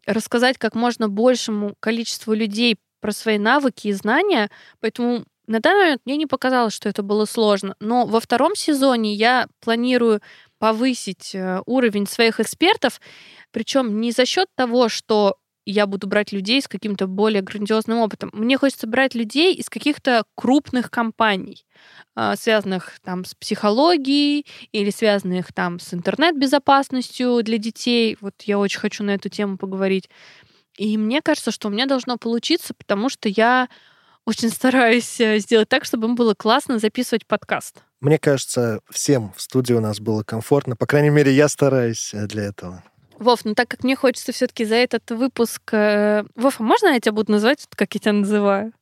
рассказать 0.06 0.58
как 0.58 0.74
можно 0.74 1.08
большему 1.08 1.74
количеству 1.80 2.32
людей 2.32 2.76
про 3.00 3.12
свои 3.12 3.38
навыки 3.38 3.88
и 3.88 3.92
знания, 3.92 4.50
поэтому 4.80 5.24
на 5.46 5.60
данный 5.60 5.84
момент 5.84 6.02
мне 6.06 6.16
не 6.16 6.26
показалось, 6.26 6.72
что 6.72 6.88
это 6.88 7.02
было 7.02 7.26
сложно. 7.26 7.74
Но 7.80 8.06
во 8.06 8.20
втором 8.20 8.54
сезоне 8.54 9.14
я 9.14 9.46
планирую 9.60 10.20
повысить 10.58 11.34
э, 11.34 11.60
уровень 11.66 12.06
своих 12.06 12.40
экспертов, 12.40 13.00
причем 13.50 14.00
не 14.00 14.12
за 14.12 14.24
счет 14.24 14.48
того, 14.56 14.88
что 14.88 15.36
я 15.66 15.86
буду 15.86 16.06
брать 16.06 16.32
людей 16.32 16.60
с 16.60 16.68
каким-то 16.68 17.06
более 17.06 17.42
грандиозным 17.42 17.98
опытом. 17.98 18.30
Мне 18.32 18.58
хочется 18.58 18.86
брать 18.86 19.14
людей 19.14 19.54
из 19.54 19.68
каких-то 19.68 20.24
крупных 20.34 20.90
компаний, 20.90 21.66
а, 22.14 22.36
связанных 22.36 23.00
там 23.02 23.24
с 23.24 23.34
психологией 23.34 24.46
или 24.72 24.90
связанных 24.90 25.52
там 25.52 25.80
с 25.80 25.94
интернет-безопасностью 25.94 27.42
для 27.42 27.58
детей. 27.58 28.16
Вот 28.20 28.34
я 28.42 28.58
очень 28.58 28.80
хочу 28.80 29.04
на 29.04 29.10
эту 29.10 29.28
тему 29.28 29.56
поговорить. 29.56 30.08
И 30.76 30.98
мне 30.98 31.22
кажется, 31.22 31.50
что 31.50 31.68
у 31.68 31.70
меня 31.70 31.86
должно 31.86 32.16
получиться, 32.18 32.74
потому 32.74 33.08
что 33.08 33.28
я 33.28 33.68
очень 34.26 34.50
стараюсь 34.50 35.20
э, 35.20 35.38
сделать 35.38 35.68
так, 35.68 35.84
чтобы 35.84 36.08
им 36.08 36.14
было 36.14 36.34
классно 36.34 36.78
записывать 36.78 37.26
подкаст. 37.26 37.82
Мне 38.00 38.18
кажется, 38.18 38.80
всем 38.90 39.32
в 39.36 39.42
студии 39.42 39.74
у 39.74 39.80
нас 39.80 40.00
было 40.00 40.22
комфортно. 40.22 40.76
По 40.76 40.86
крайней 40.86 41.10
мере, 41.10 41.32
я 41.32 41.48
стараюсь 41.48 42.12
э, 42.14 42.26
для 42.26 42.44
этого. 42.44 42.82
Вов, 43.24 43.44
ну 43.44 43.54
так 43.54 43.68
как 43.68 43.82
мне 43.82 43.96
хочется 43.96 44.32
все-таки 44.32 44.64
за 44.64 44.76
этот 44.76 45.10
выпуск... 45.10 45.62
Э... 45.72 46.24
Вов, 46.36 46.60
а 46.60 46.62
можно 46.62 46.88
я 46.88 47.00
тебя 47.00 47.12
буду 47.12 47.32
называть, 47.32 47.66
как 47.74 47.94
я 47.94 48.00
тебя 48.00 48.12
называю? 48.12 48.72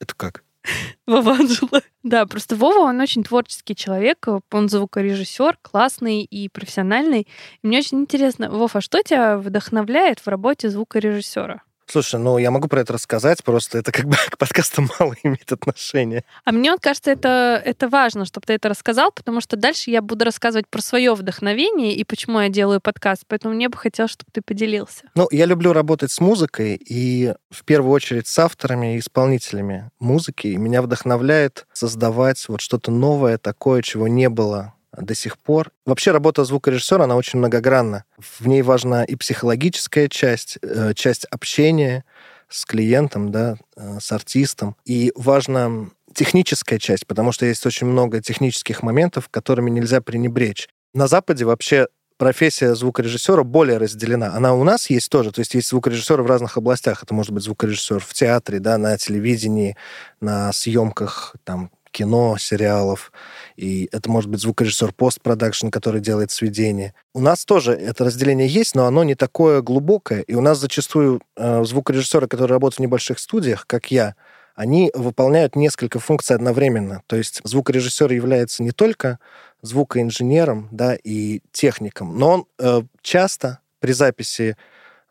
Это 0.00 0.14
как? 0.14 0.42
Вова 1.06 1.32
Анжела. 1.32 1.82
Да, 2.02 2.26
просто 2.26 2.56
Вова, 2.56 2.80
он 2.80 3.00
очень 3.00 3.22
творческий 3.22 3.74
человек, 3.74 4.26
он 4.50 4.68
звукорежиссер, 4.68 5.58
классный 5.62 6.22
и 6.22 6.48
профессиональный. 6.48 7.28
И 7.62 7.66
мне 7.66 7.78
очень 7.78 8.00
интересно, 8.00 8.50
Вов, 8.50 8.76
а 8.76 8.80
что 8.80 9.02
тебя 9.02 9.38
вдохновляет 9.38 10.20
в 10.20 10.28
работе 10.28 10.68
звукорежиссера? 10.68 11.62
Слушай, 11.90 12.20
ну 12.20 12.38
я 12.38 12.52
могу 12.52 12.68
про 12.68 12.82
это 12.82 12.92
рассказать, 12.92 13.42
просто 13.42 13.78
это 13.78 13.90
как 13.90 14.06
бы 14.06 14.16
к 14.30 14.38
подкасту 14.38 14.82
мало 15.00 15.16
имеет 15.24 15.50
отношения. 15.50 16.24
А 16.44 16.52
мне 16.52 16.70
вот 16.70 16.80
кажется, 16.80 17.10
это, 17.10 17.60
это 17.64 17.88
важно, 17.88 18.24
чтобы 18.24 18.46
ты 18.46 18.52
это 18.52 18.68
рассказал, 18.68 19.10
потому 19.10 19.40
что 19.40 19.56
дальше 19.56 19.90
я 19.90 20.00
буду 20.00 20.24
рассказывать 20.24 20.68
про 20.68 20.80
свое 20.82 21.14
вдохновение 21.14 21.94
и 21.94 22.04
почему 22.04 22.40
я 22.40 22.48
делаю 22.48 22.80
подкаст. 22.80 23.24
Поэтому 23.26 23.54
мне 23.54 23.68
бы 23.68 23.76
хотелось, 23.76 24.12
чтобы 24.12 24.30
ты 24.32 24.40
поделился. 24.40 25.10
Ну, 25.16 25.26
я 25.32 25.46
люблю 25.46 25.72
работать 25.72 26.12
с 26.12 26.20
музыкой 26.20 26.76
и 26.76 27.34
в 27.50 27.64
первую 27.64 27.92
очередь 27.92 28.28
с 28.28 28.38
авторами 28.38 28.94
и 28.94 28.98
исполнителями 29.00 29.90
музыки. 29.98 30.46
И 30.46 30.56
меня 30.56 30.82
вдохновляет 30.82 31.66
создавать 31.72 32.48
вот 32.48 32.60
что-то 32.60 32.92
новое, 32.92 33.36
такое, 33.36 33.82
чего 33.82 34.06
не 34.06 34.28
было 34.28 34.74
до 34.96 35.14
сих 35.14 35.38
пор. 35.38 35.70
Вообще 35.86 36.10
работа 36.10 36.44
звукорежиссера, 36.44 37.04
она 37.04 37.16
очень 37.16 37.38
многогранна. 37.38 38.04
В 38.18 38.46
ней 38.46 38.62
важна 38.62 39.04
и 39.04 39.16
психологическая 39.16 40.08
часть, 40.08 40.58
э, 40.62 40.92
часть 40.94 41.24
общения 41.26 42.04
с 42.48 42.64
клиентом, 42.64 43.30
да, 43.30 43.56
э, 43.76 43.98
с 44.00 44.10
артистом. 44.12 44.76
И 44.84 45.12
важна 45.14 45.90
техническая 46.14 46.78
часть, 46.78 47.06
потому 47.06 47.32
что 47.32 47.46
есть 47.46 47.64
очень 47.66 47.86
много 47.86 48.20
технических 48.20 48.82
моментов, 48.82 49.28
которыми 49.28 49.70
нельзя 49.70 50.00
пренебречь. 50.00 50.68
На 50.92 51.06
Западе 51.06 51.44
вообще 51.44 51.86
профессия 52.20 52.74
звукорежиссера 52.74 53.44
более 53.44 53.78
разделена. 53.78 54.34
Она 54.34 54.54
у 54.54 54.64
нас 54.64 54.90
есть 54.90 55.08
тоже, 55.08 55.32
то 55.32 55.38
есть 55.38 55.54
есть 55.54 55.68
звукорежиссеры 55.70 56.22
в 56.22 56.26
разных 56.26 56.58
областях. 56.58 57.02
Это 57.02 57.14
может 57.14 57.32
быть 57.32 57.44
звукорежиссер 57.44 58.00
в 58.00 58.12
театре, 58.12 58.58
да, 58.58 58.76
на 58.76 58.98
телевидении, 58.98 59.76
на 60.20 60.52
съемках 60.52 61.34
там 61.44 61.70
кино, 61.90 62.36
сериалов, 62.38 63.12
и 63.56 63.88
это 63.92 64.10
может 64.10 64.30
быть 64.30 64.40
звукорежиссер 64.40 64.92
постпродакшн, 64.92 65.68
который 65.68 66.00
делает 66.00 66.30
сведения. 66.30 66.94
У 67.14 67.20
нас 67.20 67.44
тоже 67.44 67.72
это 67.72 68.04
разделение 68.04 68.48
есть, 68.48 68.74
но 68.74 68.86
оно 68.86 69.04
не 69.04 69.14
такое 69.14 69.62
глубокое, 69.62 70.20
и 70.22 70.34
у 70.34 70.40
нас 70.40 70.58
зачастую 70.58 71.20
э, 71.36 71.64
звукорежиссеры, 71.64 72.28
которые 72.28 72.54
работают 72.54 72.78
в 72.78 72.82
небольших 72.82 73.18
студиях, 73.18 73.66
как 73.66 73.90
я, 73.90 74.14
они 74.54 74.90
выполняют 74.94 75.56
несколько 75.56 75.98
функций 76.00 76.36
одновременно. 76.36 77.02
То 77.06 77.16
есть 77.16 77.40
звукорежиссер 77.44 78.12
является 78.12 78.62
не 78.62 78.72
только 78.72 79.18
звукоинженером, 79.62 80.68
да, 80.70 80.96
и 81.02 81.40
техником. 81.52 82.18
Но 82.18 82.30
он 82.30 82.46
э, 82.58 82.82
часто 83.02 83.60
при 83.78 83.92
записи 83.92 84.56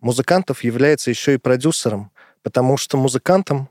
музыкантов 0.02 0.63
является 0.63 1.10
еще 1.10 1.34
и 1.34 1.38
продюсером, 1.38 2.12
потому 2.44 2.78
что 2.78 2.98
музыкантам 2.98 3.70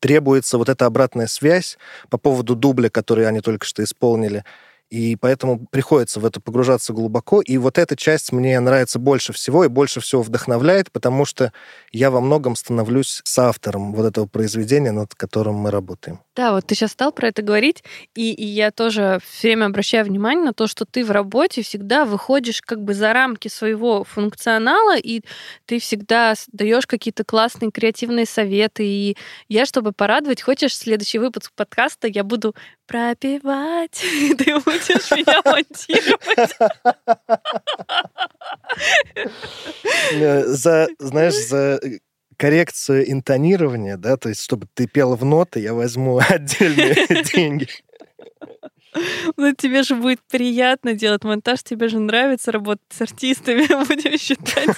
требуется 0.00 0.58
вот 0.58 0.68
эта 0.68 0.86
обратная 0.86 1.26
связь 1.26 1.78
по 2.10 2.18
поводу 2.18 2.54
дубля, 2.54 2.88
который 2.88 3.26
они 3.26 3.40
только 3.40 3.66
что 3.66 3.82
исполнили. 3.82 4.44
И 4.90 5.16
поэтому 5.16 5.66
приходится 5.66 6.18
в 6.18 6.24
это 6.24 6.40
погружаться 6.40 6.92
глубоко. 6.94 7.42
И 7.42 7.58
вот 7.58 7.76
эта 7.76 7.94
часть 7.94 8.32
мне 8.32 8.58
нравится 8.58 8.98
больше 8.98 9.32
всего 9.32 9.64
и 9.64 9.68
больше 9.68 10.00
всего 10.00 10.22
вдохновляет, 10.22 10.90
потому 10.90 11.26
что 11.26 11.52
я 11.92 12.10
во 12.10 12.20
многом 12.20 12.56
становлюсь 12.56 13.20
соавтором 13.24 13.92
вот 13.92 14.06
этого 14.06 14.26
произведения, 14.26 14.92
над 14.92 15.14
которым 15.14 15.56
мы 15.56 15.70
работаем. 15.70 16.20
Да, 16.38 16.52
вот 16.52 16.66
ты 16.68 16.76
сейчас 16.76 16.92
стал 16.92 17.10
про 17.10 17.26
это 17.26 17.42
говорить, 17.42 17.82
и, 18.14 18.32
и 18.32 18.44
я 18.44 18.70
тоже 18.70 19.18
все 19.28 19.48
время 19.48 19.66
обращаю 19.66 20.04
внимание 20.04 20.44
на 20.44 20.52
то, 20.52 20.68
что 20.68 20.84
ты 20.84 21.04
в 21.04 21.10
работе 21.10 21.62
всегда 21.62 22.04
выходишь 22.04 22.62
как 22.62 22.80
бы 22.80 22.94
за 22.94 23.12
рамки 23.12 23.48
своего 23.48 24.04
функционала, 24.04 24.96
и 24.96 25.22
ты 25.66 25.80
всегда 25.80 26.34
даешь 26.52 26.86
какие-то 26.86 27.24
классные 27.24 27.72
креативные 27.72 28.24
советы. 28.24 28.86
И 28.86 29.16
я, 29.48 29.66
чтобы 29.66 29.90
порадовать, 29.90 30.40
хочешь 30.40 30.76
следующий 30.76 31.18
выпуск 31.18 31.50
подкаста, 31.56 32.06
я 32.06 32.22
буду 32.22 32.54
пропивать, 32.86 34.00
ты 34.38 34.60
будешь 34.60 35.10
меня 35.10 35.42
монтировать. 35.44 36.56
Э, 40.12 40.44
за, 40.44 40.86
знаешь, 41.00 41.34
за 41.34 41.80
коррекцию 42.38 43.10
интонирования, 43.10 43.98
да, 43.98 44.16
то 44.16 44.30
есть 44.30 44.42
чтобы 44.42 44.66
ты 44.72 44.86
пела 44.86 45.16
в 45.16 45.24
ноты, 45.24 45.60
я 45.60 45.74
возьму 45.74 46.18
отдельные 46.28 46.94
деньги. 47.34 47.68
Ну, 49.36 49.54
тебе 49.54 49.82
же 49.82 49.94
будет 49.94 50.20
приятно 50.30 50.94
делать 50.94 51.22
монтаж, 51.22 51.62
тебе 51.62 51.88
же 51.88 51.98
нравится 51.98 52.50
работать 52.50 52.86
с 52.90 53.02
артистами, 53.02 53.66
будем 53.86 54.18
считать. 54.18 54.76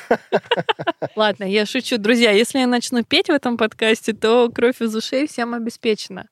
Ладно, 1.14 1.44
я 1.44 1.64
шучу. 1.64 1.96
Друзья, 1.96 2.32
если 2.32 2.58
я 2.58 2.66
начну 2.66 3.04
петь 3.04 3.28
в 3.28 3.32
этом 3.32 3.56
подкасте, 3.56 4.12
то 4.12 4.50
кровь 4.50 4.82
из 4.82 4.94
ушей 4.94 5.28
всем 5.28 5.54
обеспечена. 5.54 6.26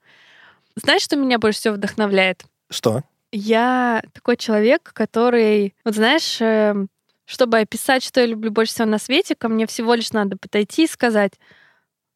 Знаешь, 0.77 1.03
что 1.03 1.17
меня 1.17 1.39
больше 1.39 1.61
всего 1.61 1.75
вдохновляет? 1.75 2.45
Что? 2.69 3.05
Я 3.31 4.03
такой 4.13 4.37
человек, 4.37 4.91
который, 4.93 5.75
вот 5.85 5.95
знаешь, 5.95 6.39
эм, 6.41 6.89
чтобы 7.29 7.59
описать, 7.59 8.03
что 8.03 8.21
я 8.21 8.27
люблю 8.27 8.51
больше 8.51 8.73
всего 8.73 8.87
на 8.87 8.99
свете, 8.99 9.35
ко 9.35 9.49
мне 9.49 9.67
всего 9.67 9.93
лишь 9.93 10.13
надо 10.13 10.39
подойти 10.39 10.85
и 10.85 10.89
сказать, 10.89 11.33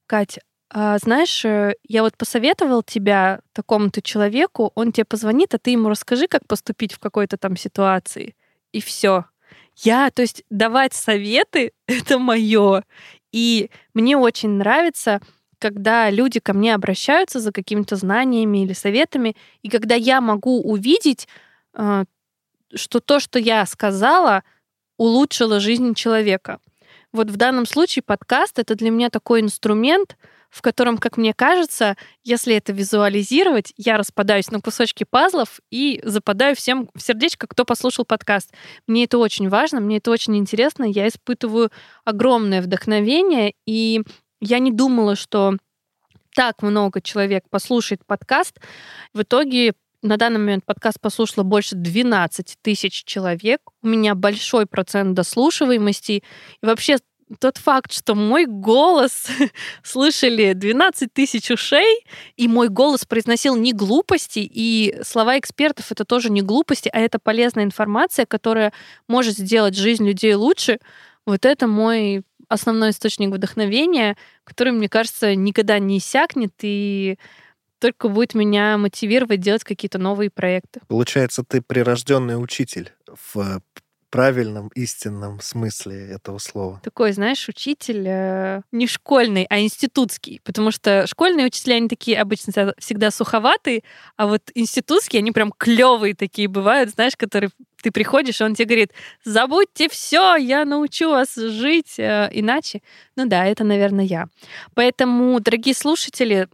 Катя, 0.07 0.41
а, 0.71 0.97
знаешь, 0.97 1.45
э, 1.45 1.75
я 1.87 2.03
вот 2.03 2.17
посоветовал 2.17 2.83
тебя 2.83 3.41
такому-то 3.53 4.01
человеку, 4.01 4.73
он 4.75 4.91
тебе 4.91 5.05
позвонит, 5.05 5.55
а 5.55 5.59
ты 5.59 5.73
ему 5.73 5.91
расскажи, 5.91 6.29
как 6.29 6.47
поступить 6.47 6.95
в 6.95 6.99
какой-то 6.99 7.37
там 7.37 7.59
ситуации. 7.59 8.35
И 8.73 8.81
все. 8.81 9.27
Я, 9.77 10.11
то 10.11 10.23
есть 10.23 10.45
давать 10.49 10.95
советы— 10.95 11.73
это 11.87 12.19
мое. 12.19 12.83
И 13.33 13.71
мне 13.93 14.17
очень 14.17 14.49
нравится, 14.49 15.21
когда 15.59 16.09
люди 16.09 16.41
ко 16.41 16.55
мне 16.55 16.75
обращаются 16.75 17.39
за 17.39 17.53
какими-то 17.53 17.97
знаниями 17.97 18.65
или 18.65 18.73
советами, 18.73 19.37
и 19.61 19.69
когда 19.69 19.95
я 19.95 20.23
могу 20.23 20.63
увидеть, 20.63 21.29
э, 21.75 22.05
что 22.75 23.01
то, 23.01 23.21
что 23.21 23.39
я 23.39 23.67
сказала, 23.67 24.43
улучшила 25.03 25.59
жизнь 25.59 25.95
человека. 25.95 26.61
Вот 27.13 27.29
в 27.29 27.37
данном 27.37 27.67
случае 27.67 28.05
подкаст— 28.05 28.59
это 28.61 28.77
для 28.77 28.91
меня 28.91 29.11
такой 29.11 29.41
инструмент, 29.41 30.17
в 30.49 30.63
котором, 30.63 30.97
как 30.97 31.17
мне 31.17 31.35
кажется, 31.35 31.97
если 32.23 32.55
это 32.55 32.73
визуализировать, 32.73 33.73
я 33.77 33.99
распадаюсь 33.99 34.53
на 34.53 34.61
кусочки 34.61 35.03
пазлов 35.03 35.59
и 35.73 36.01
западаю 36.05 36.55
всем 36.55 36.89
в 36.95 37.03
сердечко, 37.03 37.49
кто 37.49 37.65
послушал 37.65 38.05
подкаст. 38.05 38.53
Мне 38.87 39.03
это 39.05 39.19
очень 39.19 39.49
важно, 39.49 39.81
мне 39.81 39.97
это 39.97 40.13
очень 40.13 40.37
интересно, 40.37 40.85
я 40.85 41.09
испытываю 41.09 41.73
огромное 42.05 42.63
вдохновение, 42.63 43.55
и 43.67 44.03
я 44.41 44.61
не 44.61 44.71
думала, 44.71 45.17
что 45.17 45.57
так 46.33 46.63
много 46.63 47.01
человек 47.01 47.43
послушает 47.51 48.07
подкаст. 48.07 48.61
В 49.13 49.23
итоге 49.23 49.73
на 50.03 50.17
данный 50.17 50.39
момент 50.39 50.65
подкаст 50.65 51.01
послушало 51.01 51.45
больше 51.45 51.77
12 51.77 52.57
тысяч 52.61 53.05
человек. 53.05 53.61
У 53.83 53.87
меня 53.87 54.15
большой 54.15 54.67
процент 54.67 55.15
дослушиваемости. 55.15 56.13
И 56.13 56.67
вообще 56.67 56.99
тот 57.39 57.57
факт, 57.57 57.93
что 57.93 58.15
мой 58.15 58.47
голос 58.47 59.29
слышали 59.83 60.53
12 60.53 61.13
тысяч 61.13 61.51
ушей, 61.51 62.05
и 62.37 62.49
мой 62.49 62.69
голос 62.69 63.05
произносил 63.05 63.57
не 63.57 63.73
глупости, 63.73 64.41
и 64.41 64.99
слова 65.03 65.39
экспертов 65.39 65.91
это 65.93 66.05
тоже 66.05 66.31
не 66.31 66.43
глупости, 66.43 66.91
а 66.93 66.99
это 66.99 67.19
полезная 67.19 67.65
информация, 67.65 68.27
которая 68.27 68.73
может 69.09 69.37
сделать 69.37 69.77
жизнь 69.77 70.07
людей 70.07 70.35
лучше, 70.35 70.79
вот 71.25 71.47
это 71.47 71.69
мой 71.69 72.23
основной 72.49 72.91
источник 72.91 73.31
вдохновения, 73.31 74.17
который, 74.45 74.73
мне 74.73 74.89
кажется, 74.89 75.35
никогда 75.35 75.79
не 75.79 75.99
иссякнет, 75.99 76.53
и 76.61 77.17
только 77.83 78.09
будет 78.09 78.35
меня 78.35 78.79
мотивировать 78.79 79.41
делать 79.41 79.65
какие-то 79.65 79.99
новые 79.99 80.31
проекты. 80.31 80.81
Получается, 80.87 81.43
ты 81.43 81.61
прирожденный 81.61 82.41
учитель 82.41 82.93
в 83.09 83.61
правильном, 84.09 84.69
истинном 84.75 85.41
смысле 85.41 86.11
этого 86.11 86.39
слова. 86.39 86.81
Такой, 86.85 87.13
знаешь, 87.13 87.49
учитель 87.49 88.05
э, 88.07 88.61
не 88.71 88.87
школьный, 88.87 89.47
а 89.49 89.59
институтский. 89.59 90.41
Потому 90.45 90.71
что 90.71 91.07
школьные 91.09 91.47
учителя, 91.47 91.77
они 91.77 91.89
такие 91.89 92.21
обычно 92.21 92.75
всегда 92.79 93.11
суховатые, 93.11 93.83
а 94.17 94.27
вот 94.27 94.43
институтские, 94.55 95.21
они 95.21 95.33
прям 95.33 95.51
клевые 95.51 96.15
такие 96.15 96.47
бывают, 96.47 96.91
знаешь, 96.91 97.17
которые 97.17 97.51
ты 97.83 97.91
приходишь, 97.91 98.41
и 98.41 98.45
он 98.45 98.55
тебе 98.55 98.67
говорит, 98.67 98.93
забудьте 99.25 99.89
все, 99.89 100.37
я 100.37 100.67
научу 100.67 101.09
вас 101.09 101.35
жить 101.35 101.99
э, 101.99 102.29
иначе. 102.33 102.83
Ну 103.17 103.27
да, 103.27 103.47
это, 103.47 103.65
наверное, 103.65 104.05
я. 104.05 104.27
Поэтому, 104.75 105.41
дорогие 105.41 105.75
слушатели, 105.75 106.49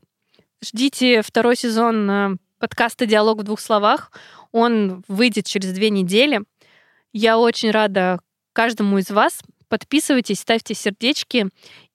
Ждите 0.65 1.23
второй 1.23 1.55
сезон 1.55 2.11
э, 2.11 2.37
подкаста 2.59 3.07
«Диалог 3.07 3.41
в 3.41 3.45
двух 3.45 3.61
словах». 3.61 4.11
Он 4.51 5.05
выйдет 5.07 5.47
через 5.47 5.73
две 5.73 5.89
недели. 5.89 6.41
Я 7.13 7.39
очень 7.39 7.71
рада 7.71 8.19
каждому 8.53 8.99
из 8.99 9.09
вас. 9.11 9.41
Подписывайтесь, 9.69 10.41
ставьте 10.41 10.75
сердечки 10.75 11.49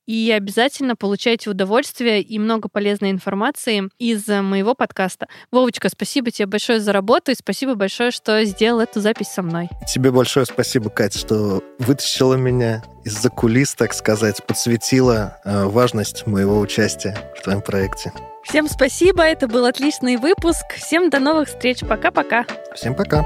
и 0.05 0.31
обязательно 0.31 0.95
получайте 0.95 1.49
удовольствие 1.49 2.21
и 2.21 2.39
много 2.39 2.69
полезной 2.69 3.11
информации 3.11 3.89
из 3.99 4.27
э, 4.27 4.41
моего 4.41 4.75
подкаста. 4.75 5.27
Вовочка, 5.51 5.89
спасибо 5.89 6.31
тебе 6.31 6.47
большое 6.47 6.79
за 6.79 6.93
работу 6.93 7.31
и 7.31 7.35
спасибо 7.35 7.75
большое, 7.75 8.11
что 8.11 8.43
сделал 8.45 8.79
эту 8.79 9.01
запись 9.01 9.27
со 9.27 9.41
мной. 9.41 9.69
Тебе 9.91 10.11
большое 10.11 10.45
спасибо, 10.45 10.89
Катя, 10.89 11.19
что 11.19 11.63
вытащила 11.79 12.35
меня 12.35 12.83
из-за 13.03 13.29
кулис, 13.29 13.75
так 13.75 13.93
сказать, 13.93 14.45
подсветила 14.45 15.39
э, 15.43 15.65
важность 15.65 16.27
моего 16.27 16.59
участия 16.59 17.17
в 17.37 17.43
твоем 17.43 17.61
проекте. 17.61 18.11
Всем 18.43 18.67
спасибо, 18.67 19.23
это 19.23 19.47
был 19.47 19.65
отличный 19.65 20.17
выпуск. 20.17 20.65
Всем 20.75 21.09
до 21.09 21.19
новых 21.19 21.47
встреч. 21.47 21.79
Пока-пока. 21.79 22.45
Всем 22.75 22.93
пока. 22.93 23.25